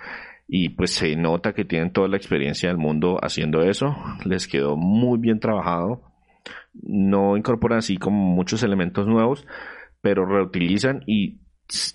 Y 0.47 0.69
pues 0.69 0.91
se 0.91 1.15
nota 1.15 1.53
que 1.53 1.65
tienen 1.65 1.91
toda 1.91 2.07
la 2.07 2.17
experiencia 2.17 2.69
del 2.69 2.77
mundo 2.77 3.17
haciendo 3.21 3.63
eso. 3.63 3.95
Les 4.23 4.47
quedó 4.47 4.77
muy 4.77 5.17
bien 5.17 5.39
trabajado. 5.39 6.14
No 6.73 7.37
incorporan 7.37 7.79
así 7.79 7.97
como 7.97 8.17
muchos 8.17 8.63
elementos 8.63 9.07
nuevos, 9.07 9.45
pero 10.01 10.25
reutilizan 10.25 11.03
y 11.07 11.39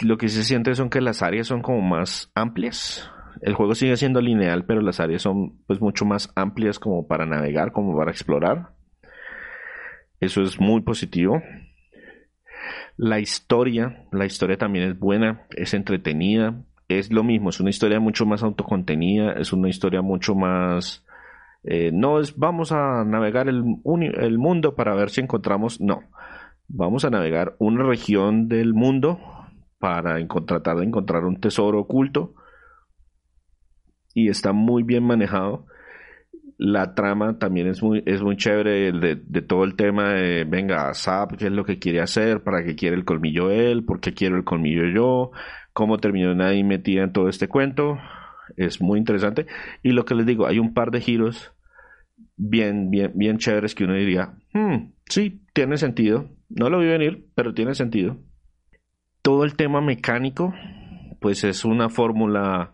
lo 0.02 0.18
que 0.18 0.28
se 0.28 0.44
siente 0.44 0.74
son 0.74 0.90
que 0.90 1.00
las 1.00 1.22
áreas 1.22 1.46
son 1.46 1.62
como 1.62 1.80
más 1.80 2.30
amplias 2.34 3.10
el 3.40 3.54
juego 3.54 3.74
sigue 3.74 3.96
siendo 3.96 4.20
lineal, 4.20 4.64
pero 4.64 4.80
las 4.80 5.00
áreas 5.00 5.22
son 5.22 5.58
pues 5.66 5.80
mucho 5.80 6.04
más 6.04 6.30
amplias 6.34 6.78
como 6.78 7.06
para 7.06 7.26
navegar, 7.26 7.72
como 7.72 7.96
para 7.96 8.10
explorar. 8.10 8.70
Eso 10.20 10.42
es 10.42 10.60
muy 10.60 10.82
positivo. 10.82 11.42
La 12.96 13.18
historia, 13.20 14.04
la 14.12 14.26
historia 14.26 14.58
también 14.58 14.90
es 14.90 14.98
buena, 14.98 15.46
es 15.56 15.72
entretenida, 15.72 16.62
es 16.88 17.10
lo 17.10 17.24
mismo, 17.24 17.48
es 17.48 17.60
una 17.60 17.70
historia 17.70 17.98
mucho 17.98 18.26
más 18.26 18.42
autocontenida, 18.42 19.32
es 19.32 19.52
una 19.52 19.68
historia 19.68 20.02
mucho 20.02 20.34
más... 20.34 21.04
Eh, 21.62 21.90
no 21.92 22.20
es 22.20 22.36
vamos 22.36 22.72
a 22.72 23.04
navegar 23.04 23.48
el, 23.48 23.62
el 23.84 24.38
mundo 24.38 24.74
para 24.74 24.94
ver 24.94 25.10
si 25.10 25.20
encontramos, 25.20 25.80
no, 25.80 26.00
vamos 26.68 27.04
a 27.04 27.10
navegar 27.10 27.56
una 27.58 27.84
región 27.84 28.48
del 28.48 28.72
mundo 28.72 29.18
para 29.78 30.16
tratar 30.46 30.76
de 30.76 30.84
encontrar 30.84 31.24
un 31.24 31.40
tesoro 31.40 31.80
oculto. 31.80 32.34
Y 34.14 34.28
está 34.28 34.52
muy 34.52 34.82
bien 34.82 35.04
manejado. 35.04 35.66
La 36.58 36.94
trama 36.94 37.38
también 37.38 37.68
es 37.68 37.82
muy, 37.82 38.02
es 38.04 38.20
muy 38.20 38.36
chévere 38.36 38.92
de, 38.92 39.42
todo 39.42 39.64
el 39.64 39.76
tema 39.76 40.12
de, 40.12 40.44
venga, 40.44 40.92
Zap, 40.92 41.36
qué 41.36 41.46
es 41.46 41.52
lo 41.52 41.64
que 41.64 41.78
quiere 41.78 42.00
hacer, 42.02 42.42
para 42.42 42.62
qué 42.62 42.76
quiere 42.76 42.96
el 42.96 43.06
colmillo 43.06 43.50
él, 43.50 43.84
por 43.84 44.00
qué 44.00 44.12
quiero 44.12 44.36
el 44.36 44.44
colmillo 44.44 44.86
yo, 44.88 45.30
cómo 45.72 45.98
terminó 45.98 46.34
nadie 46.34 46.62
metida 46.62 47.02
en 47.02 47.12
todo 47.12 47.30
este 47.30 47.48
cuento. 47.48 47.96
Es 48.56 48.80
muy 48.80 48.98
interesante. 48.98 49.46
Y 49.82 49.92
lo 49.92 50.04
que 50.04 50.14
les 50.14 50.26
digo, 50.26 50.46
hay 50.46 50.58
un 50.58 50.74
par 50.74 50.90
de 50.90 51.00
giros 51.00 51.52
bien, 52.36 52.90
bien, 52.90 53.12
bien 53.14 53.38
chéveres 53.38 53.74
que 53.74 53.84
uno 53.84 53.94
diría, 53.94 54.34
hmm, 54.52 54.92
sí, 55.08 55.42
tiene 55.52 55.76
sentido. 55.76 56.28
No 56.48 56.70
lo 56.70 56.78
vi 56.78 56.86
venir, 56.86 57.26
pero 57.34 57.54
tiene 57.54 57.74
sentido. 57.74 58.16
Todo 59.22 59.44
el 59.44 59.54
tema 59.54 59.80
mecánico, 59.80 60.54
pues 61.20 61.44
es 61.44 61.64
una 61.64 61.88
fórmula 61.90 62.72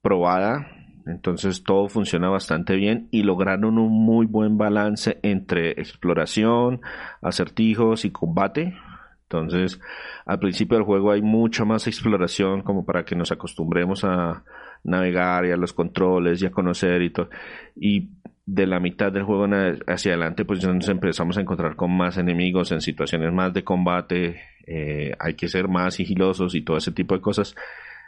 probada, 0.00 0.66
entonces 1.06 1.62
todo 1.62 1.88
funciona 1.88 2.28
bastante 2.28 2.74
bien 2.74 3.08
y 3.12 3.22
lograron 3.22 3.78
un 3.78 3.92
muy 3.92 4.26
buen 4.26 4.58
balance 4.58 5.20
entre 5.22 5.70
exploración, 5.72 6.80
acertijos 7.22 8.04
y 8.04 8.10
combate. 8.10 8.74
Entonces, 9.22 9.80
al 10.24 10.38
principio 10.38 10.76
del 10.76 10.86
juego 10.86 11.12
hay 11.12 11.22
mucha 11.22 11.64
más 11.64 11.86
exploración 11.86 12.62
como 12.62 12.84
para 12.84 13.04
que 13.04 13.14
nos 13.14 13.30
acostumbremos 13.30 14.04
a 14.04 14.44
navegar 14.86 15.44
y 15.46 15.50
a 15.50 15.56
los 15.56 15.72
controles 15.72 16.40
y 16.40 16.46
a 16.46 16.50
conocer 16.50 17.02
y 17.02 17.10
todo. 17.10 17.28
Y 17.74 18.10
de 18.46 18.66
la 18.66 18.78
mitad 18.78 19.12
del 19.12 19.24
juego 19.24 19.46
hacia 19.88 20.12
adelante, 20.12 20.44
pues 20.44 20.64
nos 20.64 20.88
empezamos 20.88 21.36
a 21.36 21.40
encontrar 21.40 21.74
con 21.74 21.96
más 21.96 22.16
enemigos 22.16 22.70
en 22.72 22.80
situaciones 22.80 23.32
más 23.32 23.52
de 23.52 23.64
combate. 23.64 24.40
Eh, 24.66 25.12
hay 25.18 25.34
que 25.34 25.48
ser 25.48 25.68
más 25.68 25.94
sigilosos 25.94 26.54
y 26.54 26.62
todo 26.62 26.76
ese 26.76 26.92
tipo 26.92 27.14
de 27.14 27.20
cosas. 27.20 27.54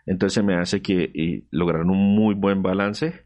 Entonces 0.07 0.43
me 0.45 0.57
hace 0.57 0.81
que 0.81 1.43
lograron 1.51 1.91
un 1.91 2.15
muy 2.17 2.35
buen 2.35 2.63
balance. 2.63 3.25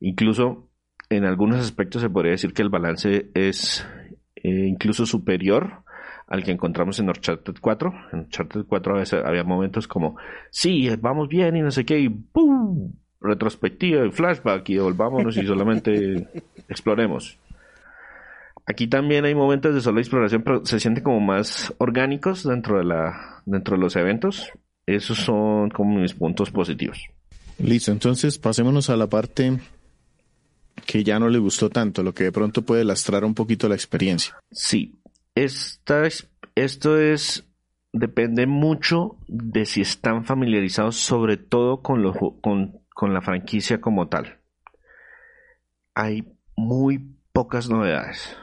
Incluso 0.00 0.68
en 1.08 1.24
algunos 1.24 1.60
aspectos 1.60 2.02
se 2.02 2.10
podría 2.10 2.32
decir 2.32 2.52
que 2.52 2.62
el 2.62 2.68
balance 2.68 3.30
es 3.34 3.86
eh, 4.36 4.66
incluso 4.66 5.06
superior 5.06 5.84
al 6.30 6.44
que 6.44 6.52
encontramos 6.52 6.98
en 7.00 7.08
Uncharted 7.08 7.56
4. 7.60 7.94
En 8.12 8.20
Uncharted 8.20 8.64
4 8.66 8.94
a 8.94 8.98
veces 8.98 9.22
había 9.24 9.44
momentos 9.44 9.86
como, 9.86 10.16
sí, 10.50 10.88
vamos 11.00 11.28
bien 11.28 11.56
y 11.56 11.60
no 11.60 11.70
sé 11.72 11.84
qué, 11.84 11.98
y 11.98 12.08
¡pum! 12.08 12.92
Retrospectiva 13.20 14.06
y 14.06 14.10
flashback 14.10 14.66
y 14.70 14.78
volvámonos 14.78 15.36
y 15.36 15.44
solamente 15.44 16.28
exploremos. 16.68 17.36
Aquí 18.64 18.86
también 18.86 19.24
hay 19.24 19.34
momentos 19.34 19.74
de 19.74 19.80
solo 19.80 19.98
exploración, 19.98 20.42
pero 20.42 20.64
se 20.64 20.78
sienten 20.78 21.02
como 21.02 21.20
más 21.20 21.74
orgánicos 21.78 22.44
dentro 22.44 22.78
de, 22.78 22.84
la, 22.84 23.42
dentro 23.44 23.76
de 23.76 23.82
los 23.82 23.96
eventos. 23.96 24.52
Esos 24.86 25.18
son 25.18 25.70
como 25.70 25.98
mis 25.98 26.14
puntos 26.14 26.50
positivos. 26.50 27.08
Listo, 27.58 27.90
entonces 27.90 28.38
pasémonos 28.38 28.88
a 28.88 28.96
la 28.96 29.08
parte 29.08 29.58
que 30.86 31.02
ya 31.02 31.18
no 31.18 31.28
le 31.28 31.38
gustó 31.38 31.68
tanto, 31.70 32.04
lo 32.04 32.14
que 32.14 32.24
de 32.24 32.32
pronto 32.32 32.62
puede 32.62 32.84
lastrar 32.84 33.24
un 33.24 33.34
poquito 33.34 33.68
la 33.68 33.74
experiencia. 33.74 34.36
Sí, 34.50 34.99
esto 35.34 36.04
es, 36.98 37.48
depende 37.92 38.46
mucho 38.46 39.16
de 39.28 39.64
si 39.64 39.82
están 39.82 40.24
familiarizados 40.24 40.96
sobre 40.96 41.36
todo 41.36 41.82
con, 41.82 42.02
lo, 42.02 42.14
con, 42.14 42.82
la 43.00 43.20
franquicia 43.20 43.80
como 43.80 44.08
tal. 44.08 44.38
Hay 45.94 46.24
muy 46.56 47.16
pocas 47.32 47.68
novedades. 47.68 48.36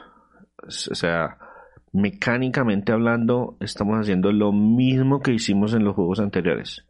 O 0.63 0.95
sea, 0.95 1.38
mecánicamente 1.93 2.91
hablando, 2.91 3.58
estamos 3.60 4.00
haciendo 4.00 4.32
lo 4.32 4.52
mismo 4.52 5.21
que 5.21 5.34
hicimos 5.34 5.73
en 5.73 5.84
los 5.84 5.95
juegos 5.95 6.19
anteriores. 6.19 6.86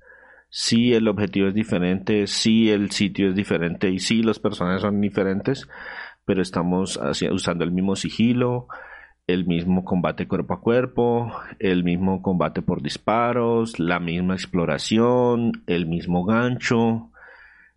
Sí, 0.49 0.93
el 0.93 1.07
objetivo 1.09 1.49
es 1.49 1.53
diferente, 1.53 2.25
sí, 2.25 2.69
el 2.71 2.91
sitio 2.91 3.29
es 3.29 3.35
diferente 3.35 3.89
y 3.89 3.99
sí, 3.99 4.23
los 4.23 4.39
personajes 4.39 4.81
son 4.81 5.01
diferentes, 5.01 5.67
pero 6.23 6.41
estamos 6.41 6.99
usando 7.31 7.65
el 7.65 7.71
mismo 7.71 7.97
sigilo, 7.97 8.67
el 9.27 9.45
mismo 9.45 9.83
combate 9.83 10.27
cuerpo 10.27 10.53
a 10.53 10.61
cuerpo, 10.61 11.31
el 11.59 11.83
mismo 11.83 12.21
combate 12.21 12.61
por 12.61 12.81
disparos, 12.81 13.77
la 13.77 13.99
misma 13.99 14.33
exploración, 14.33 15.63
el 15.67 15.85
mismo 15.85 16.25
gancho. 16.25 17.11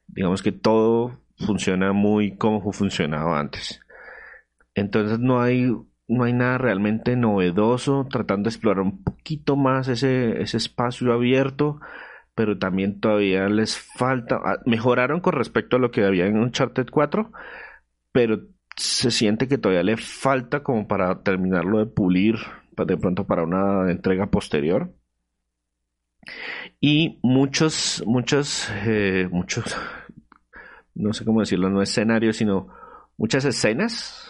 Digamos 0.07 0.43
que 0.43 0.53
todo 0.53 1.19
funciona 1.37 1.93
muy 1.93 2.37
como 2.37 2.73
funcionaba 2.73 3.41
antes. 3.41 3.81
Entonces 4.75 5.19
no 5.19 5.41
hay 5.41 5.71
no 6.11 6.25
hay 6.25 6.33
nada 6.33 6.59
realmente 6.59 7.15
novedoso, 7.15 8.07
tratando 8.11 8.49
de 8.49 8.55
explorar 8.55 8.83
un 8.83 9.05
poquito 9.05 9.55
más 9.55 9.87
ese, 9.87 10.43
ese 10.43 10.57
espacio 10.57 11.13
abierto, 11.13 11.81
pero 12.35 12.59
también 12.59 13.01
todavía 13.01 13.49
les 13.49 13.79
falta, 13.79 14.41
ah, 14.45 14.59
mejoraron 14.67 15.21
con 15.21 15.35
respecto 15.35 15.77
a 15.77 15.79
lo 15.79 15.93
que 15.93 16.05
había 16.05 16.27
en 16.27 16.37
Uncharted 16.37 16.89
4, 16.91 17.31
pero 18.11 18.41
se 18.81 19.11
siente 19.11 19.49
que 19.49 19.59
todavía 19.59 19.83
le 19.83 19.97
falta 19.97 20.63
como 20.63 20.89
para 20.89 21.23
terminarlo 21.23 21.79
de 21.79 21.87
pulir 21.87 22.37
de 22.87 22.97
pronto 22.97 23.27
para 23.27 23.43
una 23.45 23.91
entrega 23.91 24.31
posterior. 24.31 24.95
Y 26.81 27.19
muchos, 27.23 28.03
muchos, 28.07 28.69
eh, 28.87 29.29
muchos, 29.31 29.77
no 30.95 31.13
sé 31.13 31.25
cómo 31.25 31.41
decirlo, 31.41 31.71
no 31.71 31.83
escenarios, 31.83 32.37
sino 32.37 32.69
muchas 33.17 33.45
escenas 33.45 34.27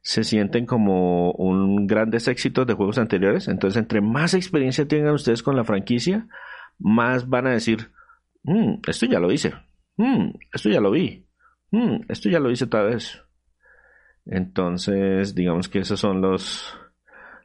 se 0.00 0.24
sienten 0.24 0.64
como 0.64 1.32
un 1.32 1.86
grandes 1.86 2.28
éxitos 2.28 2.66
de 2.66 2.74
juegos 2.74 2.98
anteriores. 2.98 3.48
Entonces, 3.48 3.78
entre 3.78 4.00
más 4.00 4.34
experiencia 4.34 4.88
tengan 4.88 5.14
ustedes 5.14 5.42
con 5.42 5.56
la 5.56 5.64
franquicia, 5.64 6.28
más 6.78 7.28
van 7.28 7.46
a 7.46 7.50
decir, 7.50 7.90
mm, 8.44 8.80
esto 8.86 9.06
ya 9.06 9.18
lo 9.20 9.32
hice, 9.32 9.54
mm, 9.96 10.30
esto 10.52 10.70
ya 10.70 10.80
lo 10.80 10.92
vi, 10.92 11.26
mm, 11.72 12.04
esto 12.08 12.30
ya 12.30 12.40
lo 12.40 12.50
hice 12.50 12.64
otra 12.64 12.84
vez. 12.84 13.22
Entonces, 14.28 15.34
digamos 15.34 15.68
que 15.68 15.80
esos 15.80 16.00
son 16.00 16.20
los, 16.20 16.74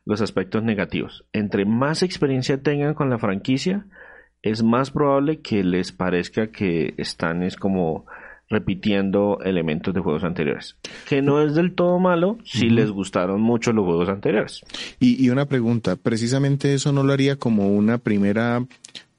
los 0.06 0.22
aspectos 0.22 0.64
negativos. 0.64 1.26
Entre 1.34 1.66
más 1.66 2.04
experiencia 2.04 2.62
tengan 2.62 2.94
con 2.94 3.10
la 3.10 3.20
franquicia, 3.20 3.86
es 4.42 4.62
más 4.62 4.92
probable 4.92 5.42
que 5.42 5.64
les 5.64 5.92
parezca 5.92 6.48
que 6.52 6.94
están 6.98 7.44
es 7.44 7.56
como 7.56 8.06
repitiendo 8.50 9.40
elementos 9.44 9.94
de 9.94 10.02
juegos 10.02 10.24
anteriores. 10.24 10.76
Que 11.08 11.22
no 11.22 11.42
es 11.42 11.56
del 11.56 11.74
todo 11.74 11.98
malo 12.00 12.38
si 12.44 12.70
les 12.70 12.92
gustaron 12.92 13.42
mucho 13.42 13.72
los 13.72 13.86
juegos 13.86 14.10
anteriores. 14.10 14.62
Y, 15.00 15.26
y, 15.26 15.30
una 15.30 15.46
pregunta, 15.46 15.96
precisamente 15.96 16.74
eso 16.74 16.92
no 16.92 17.04
lo 17.04 17.14
haría 17.14 17.38
como 17.38 17.70
una 17.70 17.98
primera 17.98 18.64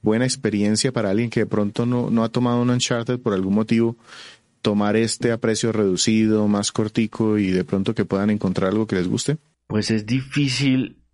buena 0.05 0.27
experiencia 0.27 0.93
para 0.93 1.11
alguien 1.11 1.31
que 1.31 1.41
de 1.41 1.47
pronto 1.47 1.87
no, 1.87 2.11
no 2.11 2.23
ha 2.23 2.29
tomado 2.29 2.61
un 2.61 2.71
Uncharted 2.71 3.19
por 3.19 3.33
algún 3.33 3.55
motivo, 3.55 3.97
tomar 4.65 4.97
este 4.97 5.31
a 5.31 5.37
precio 5.37 5.73
reducido, 5.73 6.49
más 6.49 6.73
cortico 6.73 7.37
y 7.37 7.51
de 7.51 7.65
pronto 7.65 7.95
que 7.95 8.07
puedan 8.07 8.31
encontrar 8.31 8.71
algo 8.71 8.87
que 8.87 8.97
les 8.97 9.07
guste? 9.07 9.37
Pues 9.67 9.91
es 9.91 10.07
difícil, 10.07 11.05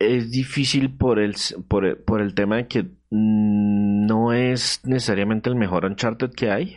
es 0.00 0.32
difícil 0.32 0.96
por 0.96 1.20
el, 1.20 1.36
por 1.68 1.86
el, 1.86 1.96
por 1.98 2.20
el 2.20 2.34
tema 2.34 2.56
de 2.56 2.66
que 2.66 2.90
no 3.10 4.32
es 4.32 4.80
necesariamente 4.84 5.48
el 5.48 5.54
mejor 5.54 5.84
Uncharted 5.84 6.32
que 6.32 6.50
hay. 6.50 6.76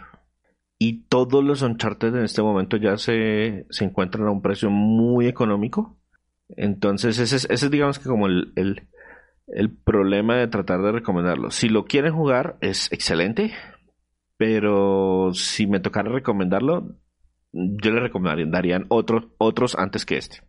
Y 0.78 1.06
todos 1.08 1.44
los 1.44 1.64
Uncharted 1.64 2.16
en 2.16 2.26
este 2.26 2.44
momento 2.44 2.78
ya 2.78 2.98
se, 2.98 3.66
se 3.72 3.84
encuentran 3.84 4.28
a 4.28 4.32
un 4.32 4.44
precio 4.44 4.70
muy 4.70 5.26
económico. 5.26 5.98
Entonces 6.50 7.18
ese 7.18 7.38
es, 7.38 7.48
ese 7.50 7.66
es 7.66 7.72
digamos 7.72 7.98
que 7.98 8.08
como 8.08 8.28
el, 8.28 8.54
el, 8.56 8.88
el 9.48 9.76
problema 9.76 10.38
de 10.38 10.48
tratar 10.48 10.84
de 10.84 10.92
recomendarlo. 10.92 11.50
Si 11.50 11.70
lo 11.70 11.86
quieren 11.86 12.14
jugar 12.14 12.58
es 12.62 12.92
excelente, 12.92 13.52
pero 14.46 15.32
si 15.34 15.68
me 15.68 15.80
tocara 15.80 16.12
recomendarlo, 16.12 16.98
yo 17.54 17.92
le 17.92 18.02
recomendarían 18.02 18.88
otros, 18.90 19.28
otros 19.38 19.74
antes 19.76 20.06
que 20.06 20.18
este. 20.18 20.42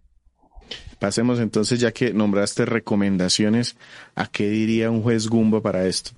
Pasemos 0.98 1.38
entonces, 1.38 1.78
ya 1.78 1.92
que 1.92 2.12
nombraste 2.12 2.64
recomendaciones, 2.64 3.78
¿a 4.16 4.26
qué 4.26 4.48
diría 4.48 4.90
un 4.90 5.00
juez 5.00 5.28
Gumba 5.28 5.62
para 5.62 5.86
esto? 5.86 6.10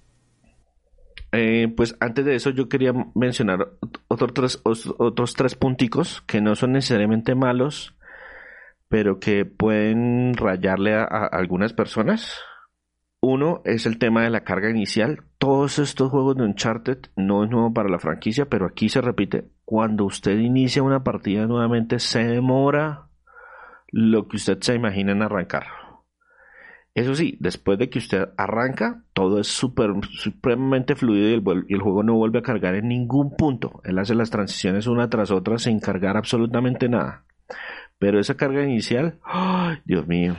Eh, 1.32 1.68
pues 1.76 1.94
antes 2.00 2.24
de 2.24 2.36
eso 2.36 2.48
yo 2.48 2.70
quería 2.70 2.94
mencionar 3.14 3.72
otros 4.08 4.32
tres, 4.32 4.60
otros 4.64 5.34
tres 5.34 5.54
punticos 5.54 6.22
que 6.22 6.40
no 6.40 6.54
son 6.54 6.72
necesariamente 6.72 7.34
malos, 7.34 7.94
pero 8.88 9.20
que 9.20 9.44
pueden 9.44 10.32
rayarle 10.32 10.94
a, 10.94 11.02
a 11.02 11.26
algunas 11.26 11.74
personas. 11.74 12.38
Uno 13.28 13.60
es 13.64 13.86
el 13.86 13.98
tema 13.98 14.22
de 14.22 14.30
la 14.30 14.44
carga 14.44 14.70
inicial. 14.70 15.24
Todos 15.38 15.80
estos 15.80 16.12
juegos 16.12 16.36
de 16.36 16.44
Uncharted 16.44 16.98
no 17.16 17.42
es 17.42 17.50
nuevo 17.50 17.74
para 17.74 17.88
la 17.88 17.98
franquicia, 17.98 18.48
pero 18.48 18.66
aquí 18.66 18.88
se 18.88 19.00
repite. 19.00 19.48
Cuando 19.64 20.04
usted 20.04 20.38
inicia 20.38 20.84
una 20.84 21.02
partida 21.02 21.44
nuevamente, 21.48 21.98
se 21.98 22.20
demora 22.20 23.08
lo 23.88 24.28
que 24.28 24.36
usted 24.36 24.60
se 24.60 24.76
imagina 24.76 25.10
en 25.10 25.22
arrancar. 25.22 25.64
Eso 26.94 27.16
sí, 27.16 27.36
después 27.40 27.80
de 27.80 27.90
que 27.90 27.98
usted 27.98 28.28
arranca, 28.36 29.02
todo 29.12 29.40
es 29.40 29.48
super, 29.48 29.90
supremamente 30.08 30.94
fluido 30.94 31.28
y 31.28 31.74
el, 31.74 31.80
juego 31.80 32.04
no 32.04 32.14
vuelve 32.14 32.38
a 32.38 32.42
cargar 32.42 32.76
en 32.76 32.86
ningún 32.86 33.34
punto. 33.34 33.80
Él 33.82 33.98
hace 33.98 34.14
las 34.14 34.30
transiciones 34.30 34.86
una 34.86 35.10
tras 35.10 35.32
otra 35.32 35.58
sin 35.58 35.80
cargar 35.80 36.16
absolutamente 36.16 36.88
nada. 36.88 37.24
Pero 37.98 38.20
esa 38.20 38.36
carga 38.36 38.62
inicial, 38.62 39.18
¡oh, 39.26 39.72
Dios 39.84 40.06
mío, 40.06 40.36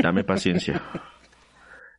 dame 0.00 0.22
paciencia. 0.22 0.80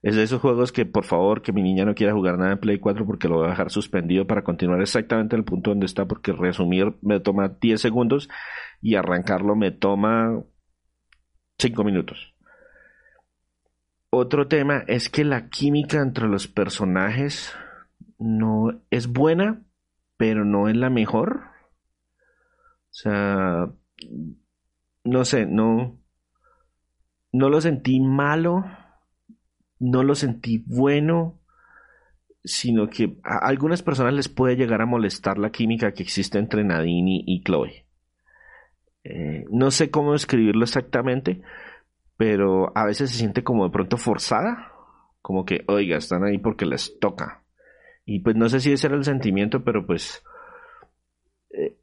Es 0.03 0.17
de 0.17 0.23
esos 0.23 0.41
juegos 0.41 0.73
que, 0.73 0.85
por 0.85 1.05
favor, 1.05 1.41
que 1.41 1.53
mi 1.53 1.63
niña 1.63 1.85
no 1.85 1.95
quiera 1.95 2.13
jugar 2.13 2.37
nada 2.37 2.51
en 2.51 2.59
Play 2.59 2.77
4 2.77 3.05
porque 3.05 3.29
lo 3.29 3.37
voy 3.37 3.47
a 3.47 3.51
dejar 3.51 3.71
suspendido 3.71 4.27
para 4.27 4.43
continuar 4.43 4.81
exactamente 4.81 5.35
en 5.35 5.39
el 5.39 5.45
punto 5.45 5.69
donde 5.69 5.85
está, 5.85 6.05
porque 6.05 6.33
resumir 6.33 6.93
me 7.01 7.21
toma 7.21 7.47
10 7.47 7.79
segundos 7.79 8.29
y 8.81 8.95
arrancarlo 8.95 9.55
me 9.55 9.71
toma 9.71 10.43
5 11.57 11.83
minutos. 11.85 12.35
Otro 14.09 14.49
tema 14.49 14.83
es 14.87 15.09
que 15.09 15.23
la 15.23 15.47
química 15.47 16.01
entre 16.01 16.27
los 16.27 16.49
personajes 16.49 17.55
no 18.19 18.81
es 18.89 19.07
buena, 19.07 19.63
pero 20.17 20.43
no 20.43 20.67
es 20.67 20.75
la 20.75 20.89
mejor. 20.89 21.43
O 22.89 22.93
sea, 22.93 23.71
no 25.05 25.23
sé, 25.23 25.45
no, 25.45 25.97
no 27.31 27.49
lo 27.49 27.61
sentí 27.61 28.01
malo, 28.01 28.65
no 29.83 30.03
lo 30.03 30.15
sentí 30.15 30.63
bueno, 30.65 31.39
sino 32.43 32.89
que 32.89 33.17
a 33.23 33.37
algunas 33.37 33.83
personas 33.83 34.13
les 34.13 34.29
puede 34.29 34.55
llegar 34.55 34.81
a 34.81 34.85
molestar 34.85 35.37
la 35.37 35.51
química 35.51 35.93
que 35.93 36.03
existe 36.03 36.39
entre 36.39 36.63
Nadine 36.63 37.23
y 37.25 37.43
Chloe. 37.43 37.85
Eh, 39.03 39.45
no 39.51 39.71
sé 39.71 39.91
cómo 39.91 40.15
escribirlo 40.15 40.63
exactamente, 40.63 41.41
pero 42.15 42.71
a 42.77 42.85
veces 42.85 43.11
se 43.11 43.17
siente 43.17 43.43
como 43.43 43.65
de 43.65 43.71
pronto 43.71 43.97
forzada, 43.97 44.71
como 45.21 45.45
que, 45.45 45.63
oiga, 45.67 45.97
están 45.97 46.23
ahí 46.23 46.37
porque 46.37 46.65
les 46.65 46.97
toca. 46.99 47.43
Y 48.05 48.19
pues 48.19 48.35
no 48.35 48.49
sé 48.49 48.59
si 48.59 48.71
ese 48.71 48.87
era 48.87 48.95
el 48.95 49.03
sentimiento, 49.03 49.63
pero 49.63 49.85
pues 49.85 50.23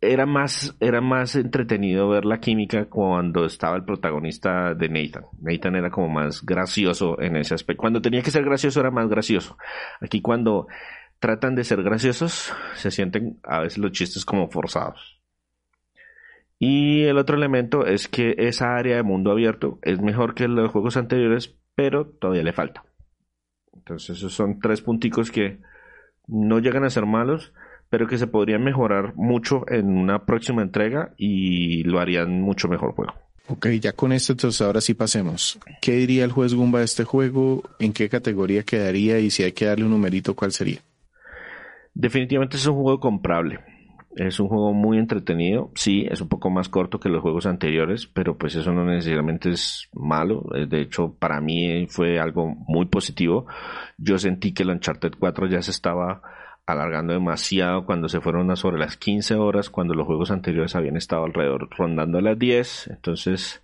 era 0.00 0.26
más, 0.26 0.76
era 0.80 1.00
más 1.00 1.36
entretenido 1.36 2.08
ver 2.08 2.24
la 2.24 2.40
química 2.40 2.86
cuando 2.86 3.44
estaba 3.44 3.76
el 3.76 3.84
protagonista 3.84 4.74
de 4.74 4.88
Nathan. 4.88 5.26
Nathan 5.40 5.76
era 5.76 5.90
como 5.90 6.08
más 6.08 6.44
gracioso 6.44 7.20
en 7.20 7.36
ese 7.36 7.54
aspecto. 7.54 7.80
Cuando 7.80 8.02
tenía 8.02 8.22
que 8.22 8.32
ser 8.32 8.44
gracioso 8.44 8.80
era 8.80 8.90
más 8.90 9.08
gracioso. 9.08 9.56
Aquí 10.00 10.20
cuando 10.20 10.66
tratan 11.20 11.54
de 11.54 11.64
ser 11.64 11.82
graciosos, 11.82 12.52
se 12.74 12.90
sienten 12.90 13.38
a 13.44 13.60
veces 13.60 13.78
los 13.78 13.92
chistes 13.92 14.24
como 14.24 14.48
forzados. 14.48 15.20
Y 16.58 17.04
el 17.04 17.16
otro 17.16 17.36
elemento 17.36 17.86
es 17.86 18.08
que 18.08 18.34
esa 18.38 18.76
área 18.76 18.96
de 18.96 19.02
mundo 19.02 19.30
abierto 19.30 19.78
es 19.82 20.00
mejor 20.00 20.34
que 20.34 20.48
los 20.48 20.70
juegos 20.72 20.96
anteriores, 20.96 21.56
pero 21.74 22.06
todavía 22.06 22.42
le 22.42 22.52
falta. 22.52 22.84
Entonces 23.72 24.18
esos 24.18 24.34
son 24.34 24.58
tres 24.58 24.82
punticos 24.82 25.30
que 25.30 25.60
no 26.26 26.58
llegan 26.58 26.84
a 26.84 26.90
ser 26.90 27.06
malos, 27.06 27.52
pero 27.90 28.06
que 28.06 28.18
se 28.18 28.28
podrían 28.28 28.64
mejorar 28.64 29.14
mucho 29.16 29.64
en 29.68 29.88
una 29.88 30.24
próxima 30.24 30.62
entrega 30.62 31.12
y 31.18 31.82
lo 31.82 31.98
harían 31.98 32.40
mucho 32.40 32.68
mejor 32.68 32.94
juego. 32.94 33.12
Ok, 33.48 33.66
ya 33.80 33.92
con 33.92 34.12
esto 34.12 34.32
entonces 34.32 34.62
ahora 34.62 34.80
sí 34.80 34.94
pasemos. 34.94 35.58
¿Qué 35.82 35.92
diría 35.92 36.24
el 36.24 36.30
juez 36.30 36.54
Gumba 36.54 36.78
de 36.78 36.84
este 36.84 37.02
juego? 37.02 37.64
¿En 37.80 37.92
qué 37.92 38.08
categoría 38.08 38.62
quedaría? 38.62 39.18
Y 39.18 39.30
si 39.30 39.42
hay 39.42 39.50
que 39.50 39.64
darle 39.64 39.84
un 39.84 39.90
numerito, 39.90 40.36
¿cuál 40.36 40.52
sería? 40.52 40.78
Definitivamente 41.92 42.56
es 42.56 42.66
un 42.66 42.76
juego 42.76 43.00
comprable. 43.00 43.58
Es 44.14 44.38
un 44.38 44.48
juego 44.48 44.72
muy 44.72 44.98
entretenido. 44.98 45.72
Sí, 45.74 46.06
es 46.08 46.20
un 46.20 46.28
poco 46.28 46.48
más 46.48 46.68
corto 46.68 47.00
que 47.00 47.08
los 47.08 47.22
juegos 47.22 47.46
anteriores, 47.46 48.06
pero 48.06 48.38
pues 48.38 48.54
eso 48.54 48.72
no 48.72 48.84
necesariamente 48.84 49.50
es 49.50 49.88
malo. 49.92 50.44
Eh, 50.54 50.66
de 50.66 50.82
hecho, 50.82 51.16
para 51.18 51.40
mí 51.40 51.86
fue 51.88 52.20
algo 52.20 52.54
muy 52.68 52.86
positivo. 52.86 53.46
Yo 53.98 54.16
sentí 54.18 54.52
que 54.52 54.62
el 54.62 54.70
Uncharted 54.70 55.14
4 55.18 55.48
ya 55.48 55.62
se 55.62 55.72
estaba 55.72 56.22
alargando 56.72 57.12
demasiado 57.12 57.84
cuando 57.84 58.08
se 58.08 58.20
fueron 58.20 58.50
a 58.50 58.56
sobre 58.56 58.78
las 58.78 58.96
15 58.96 59.34
horas, 59.36 59.70
cuando 59.70 59.94
los 59.94 60.06
juegos 60.06 60.30
anteriores 60.30 60.74
habían 60.76 60.96
estado 60.96 61.24
alrededor 61.24 61.68
rondando 61.76 62.20
las 62.20 62.38
10. 62.38 62.88
Entonces, 62.88 63.62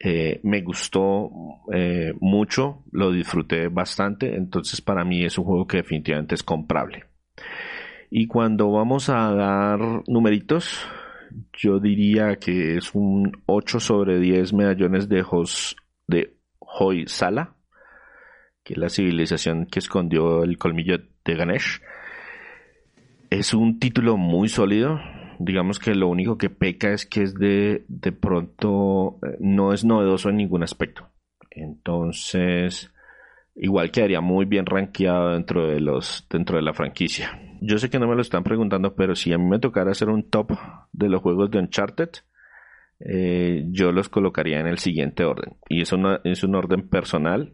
eh, 0.00 0.40
me 0.44 0.62
gustó 0.62 1.30
eh, 1.72 2.12
mucho, 2.20 2.84
lo 2.92 3.10
disfruté 3.10 3.68
bastante. 3.68 4.36
Entonces, 4.36 4.80
para 4.80 5.04
mí 5.04 5.24
es 5.24 5.38
un 5.38 5.44
juego 5.44 5.66
que 5.66 5.78
definitivamente 5.78 6.34
es 6.34 6.42
comprable. 6.42 7.04
Y 8.10 8.26
cuando 8.26 8.70
vamos 8.70 9.08
a 9.10 9.32
dar 9.34 9.80
numeritos, 10.06 10.86
yo 11.52 11.78
diría 11.78 12.36
que 12.36 12.76
es 12.76 12.94
un 12.94 13.42
8 13.46 13.80
sobre 13.80 14.18
10 14.18 14.52
medallones 14.54 15.08
de, 15.08 15.24
de 16.06 16.36
Hoysala, 16.58 17.54
que 18.64 18.74
es 18.74 18.78
la 18.78 18.88
civilización 18.88 19.66
que 19.66 19.78
escondió 19.78 20.42
el 20.42 20.58
colmillo 20.58 20.98
de 21.24 21.34
Ganesh. 21.34 21.82
Es 23.30 23.52
un 23.52 23.78
título 23.78 24.16
muy 24.16 24.48
sólido. 24.48 25.00
Digamos 25.38 25.78
que 25.78 25.94
lo 25.94 26.08
único 26.08 26.38
que 26.38 26.50
peca 26.50 26.92
es 26.92 27.04
que 27.04 27.22
es 27.22 27.34
de, 27.34 27.84
de 27.88 28.12
pronto 28.12 29.18
eh, 29.22 29.36
no 29.40 29.72
es 29.72 29.84
novedoso 29.84 30.30
en 30.30 30.36
ningún 30.38 30.62
aspecto. 30.62 31.08
Entonces, 31.50 32.92
igual 33.54 33.90
quedaría 33.90 34.20
muy 34.20 34.46
bien 34.46 34.66
rankeado 34.66 35.32
dentro 35.32 35.66
de 35.66 35.80
los 35.80 36.26
dentro 36.30 36.56
de 36.56 36.62
la 36.62 36.72
franquicia. 36.72 37.40
Yo 37.60 37.78
sé 37.78 37.90
que 37.90 37.98
no 37.98 38.08
me 38.08 38.14
lo 38.14 38.22
están 38.22 38.44
preguntando, 38.44 38.94
pero 38.94 39.14
si 39.14 39.32
a 39.32 39.38
mí 39.38 39.44
me 39.44 39.58
tocara 39.58 39.90
hacer 39.90 40.08
un 40.08 40.30
top 40.30 40.52
de 40.92 41.08
los 41.08 41.20
juegos 41.20 41.50
de 41.50 41.58
Uncharted, 41.58 42.10
eh, 43.00 43.64
yo 43.70 43.92
los 43.92 44.08
colocaría 44.08 44.58
en 44.60 44.66
el 44.66 44.78
siguiente 44.78 45.24
orden. 45.24 45.56
Y 45.68 45.82
es, 45.82 45.92
es 46.24 46.44
un 46.44 46.54
orden 46.54 46.88
personal. 46.88 47.52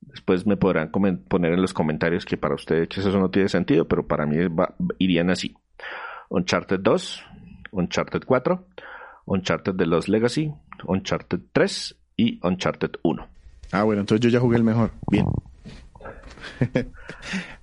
Después 0.00 0.46
me 0.46 0.56
podrán 0.56 0.90
poner 0.90 1.52
en 1.52 1.62
los 1.62 1.72
comentarios 1.72 2.24
que 2.24 2.36
para 2.36 2.54
ustedes 2.54 2.88
eso 2.96 3.18
no 3.18 3.30
tiene 3.30 3.48
sentido, 3.48 3.86
pero 3.86 4.06
para 4.06 4.26
mí 4.26 4.36
irían 4.98 5.30
así. 5.30 5.54
Uncharted 6.30 6.80
2, 6.80 7.24
Uncharted 7.72 8.22
4, 8.24 8.66
Uncharted 9.26 9.74
de 9.74 9.86
los 9.86 10.08
Legacy, 10.08 10.52
Uncharted 10.84 11.40
3 11.52 11.96
y 12.16 12.40
Uncharted 12.46 12.92
1. 13.02 13.26
Ah, 13.72 13.84
bueno, 13.84 14.00
entonces 14.00 14.22
yo 14.24 14.30
ya 14.30 14.40
jugué 14.40 14.56
el 14.56 14.64
mejor. 14.64 14.90
Bien. 15.10 15.26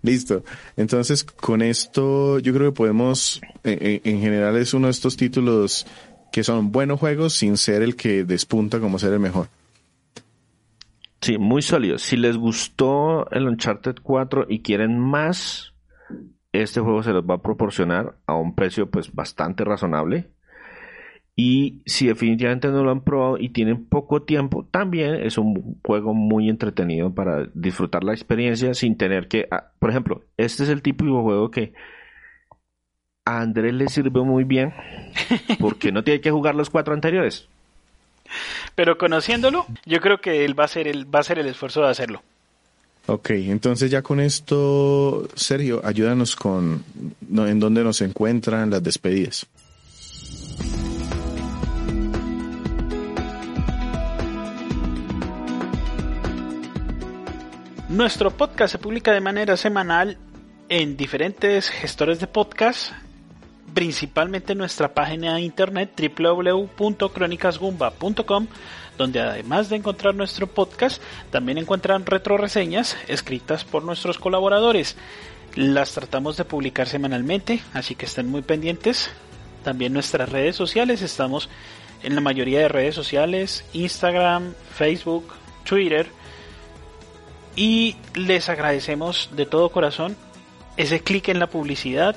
Listo. 0.01 0.43
Entonces, 0.75 1.23
con 1.23 1.61
esto 1.61 2.39
yo 2.39 2.53
creo 2.53 2.71
que 2.71 2.77
podemos, 2.77 3.41
en, 3.63 4.01
en, 4.03 4.21
general 4.21 4.55
es 4.57 4.73
uno 4.73 4.87
de 4.87 4.91
estos 4.91 5.17
títulos 5.17 5.85
que 6.31 6.43
son 6.43 6.71
buenos 6.71 6.99
juegos 6.99 7.33
sin 7.33 7.57
ser 7.57 7.81
el 7.81 7.95
que 7.95 8.23
despunta 8.23 8.79
como 8.79 8.99
ser 8.99 9.13
el 9.13 9.19
mejor. 9.19 9.47
Sí, 11.21 11.37
muy 11.37 11.61
sólido. 11.61 11.97
Si 11.97 12.15
les 12.15 12.37
gustó 12.37 13.29
el 13.31 13.47
Uncharted 13.47 13.95
4 14.01 14.45
y 14.49 14.59
quieren 14.59 14.99
más, 14.99 15.73
este 16.51 16.79
juego 16.79 17.03
se 17.03 17.11
los 17.11 17.23
va 17.23 17.35
a 17.35 17.41
proporcionar 17.41 18.17
a 18.25 18.35
un 18.35 18.55
precio 18.55 18.89
pues 18.89 19.13
bastante 19.13 19.63
razonable. 19.63 20.29
Y 21.35 21.83
si 21.85 22.07
definitivamente 22.07 22.67
no 22.69 22.83
lo 22.83 22.89
han 22.89 23.03
probado 23.03 23.37
y 23.37 23.49
tienen 23.49 23.85
poco 23.85 24.23
tiempo, 24.23 24.65
también 24.71 25.15
es 25.15 25.37
un 25.37 25.79
juego 25.85 26.15
muy 26.15 26.49
entretenido 26.49 27.13
para 27.13 27.47
disfrutar 27.53 28.03
la 28.03 28.13
experiencia 28.13 28.73
sin 28.73 28.97
tener 28.97 29.27
que... 29.27 29.47
ah, 29.51 29.71
por 29.77 29.91
ejemplo, 29.91 30.23
este 30.37 30.63
es 30.63 30.69
el 30.69 30.81
típico 30.81 31.21
juego 31.21 31.51
que 31.51 31.73
a 33.25 33.41
Andrés 33.41 33.73
le 33.73 33.87
sirve 33.87 34.21
muy 34.21 34.45
bien 34.45 34.73
porque 35.59 35.91
no 35.91 36.03
tiene 36.03 36.21
que 36.21 36.31
jugar 36.31 36.55
los 36.55 36.71
cuatro 36.71 36.95
anteriores. 36.95 37.49
Pero 38.75 38.97
conociéndolo, 38.97 39.65
yo 39.85 39.99
creo 39.99 40.19
que 40.19 40.45
él 40.45 40.57
va 40.57 40.63
a 40.63 40.65
hacer 40.65 40.87
el, 40.87 41.05
va 41.13 41.19
a 41.19 41.21
hacer 41.21 41.39
el 41.39 41.47
esfuerzo 41.47 41.81
de 41.81 41.89
hacerlo. 41.89 42.21
Ok, 43.09 43.29
entonces 43.29 43.89
ya 43.89 44.01
con 44.01 44.19
esto, 44.19 45.29
Sergio, 45.33 45.81
ayúdanos 45.85 46.35
con 46.35 46.83
no, 47.29 47.47
en 47.47 47.59
dónde 47.59 47.83
nos 47.83 48.01
encuentran 48.01 48.69
las 48.69 48.83
despedidas. 48.83 49.47
Nuestro 57.87 58.31
podcast 58.31 58.73
se 58.73 58.77
publica 58.77 59.13
de 59.13 59.21
manera 59.21 59.55
semanal 59.55 60.17
en 60.67 60.97
diferentes 60.97 61.69
gestores 61.69 62.19
de 62.19 62.27
podcast, 62.27 62.91
principalmente 63.77 64.53
en 64.53 64.57
nuestra 64.57 64.95
página 64.95 65.35
de 65.35 65.41
internet 65.41 65.91
www.cronicasgumba.com, 66.17 68.47
donde 68.97 69.19
además 69.19 69.69
de 69.69 69.75
encontrar 69.75 70.15
nuestro 70.15 70.47
podcast, 70.47 70.99
también 71.29 71.59
encuentran 71.59 72.03
retroreseñas 72.03 72.97
escritas 73.07 73.65
por 73.65 73.83
nuestros 73.83 74.17
colaboradores. 74.17 74.97
Las 75.53 75.91
tratamos 75.91 76.37
de 76.37 76.45
publicar 76.45 76.87
semanalmente, 76.87 77.61
así 77.71 77.93
que 77.93 78.07
estén 78.07 78.31
muy 78.31 78.41
pendientes. 78.41 79.11
También 79.63 79.93
nuestras 79.93 80.27
redes 80.27 80.55
sociales, 80.55 81.03
estamos 81.03 81.47
en 82.01 82.15
la 82.15 82.21
mayoría 82.21 82.61
de 82.61 82.69
redes 82.69 82.95
sociales, 82.95 83.63
Instagram, 83.73 84.55
Facebook, 84.73 85.27
Twitter, 85.65 86.07
y 87.55 87.95
les 88.15 88.49
agradecemos 88.49 89.29
de 89.33 89.45
todo 89.45 89.69
corazón 89.69 90.17
ese 90.77 91.01
clic 91.01 91.29
en 91.29 91.37
la 91.37 91.45
publicidad. 91.45 92.15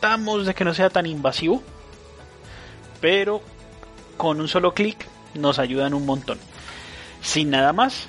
Tratamos 0.00 0.46
de 0.46 0.54
que 0.54 0.64
no 0.64 0.74
sea 0.74 0.90
tan 0.90 1.06
invasivo, 1.06 1.60
pero 3.00 3.42
con 4.16 4.40
un 4.40 4.46
solo 4.46 4.72
clic 4.72 4.96
nos 5.34 5.58
ayudan 5.58 5.92
un 5.92 6.06
montón. 6.06 6.38
Sin 7.20 7.50
nada 7.50 7.72
más, 7.72 8.06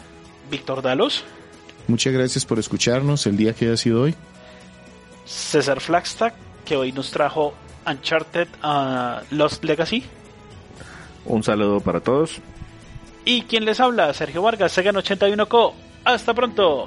Víctor 0.52 0.82
Dalos, 0.84 1.24
Muchas 1.88 2.14
gracias 2.14 2.46
por 2.46 2.60
escucharnos 2.60 3.26
el 3.26 3.36
día 3.38 3.54
que 3.54 3.72
ha 3.72 3.78
sido 3.78 4.04
hoy. 4.04 4.14
César 5.26 5.80
Flagstaff, 5.82 6.34
que 6.64 6.76
hoy 6.76 6.92
nos 6.92 7.10
trajo 7.10 7.56
Uncharted 7.88 8.48
uh, 8.64 9.24
Lost 9.36 9.64
Legacy, 9.64 10.04
Un 11.26 11.42
saludo 11.44 11.80
para 11.80 12.02
todos. 12.02 12.38
y 13.26 13.42
quien 13.44 13.66
les 13.66 13.80
habla, 13.80 14.14
Sergio 14.14 14.44
Vargas, 14.44 14.78
Segan81Co. 14.78 15.74
Hasta 16.06 16.36
pronto. 16.36 16.86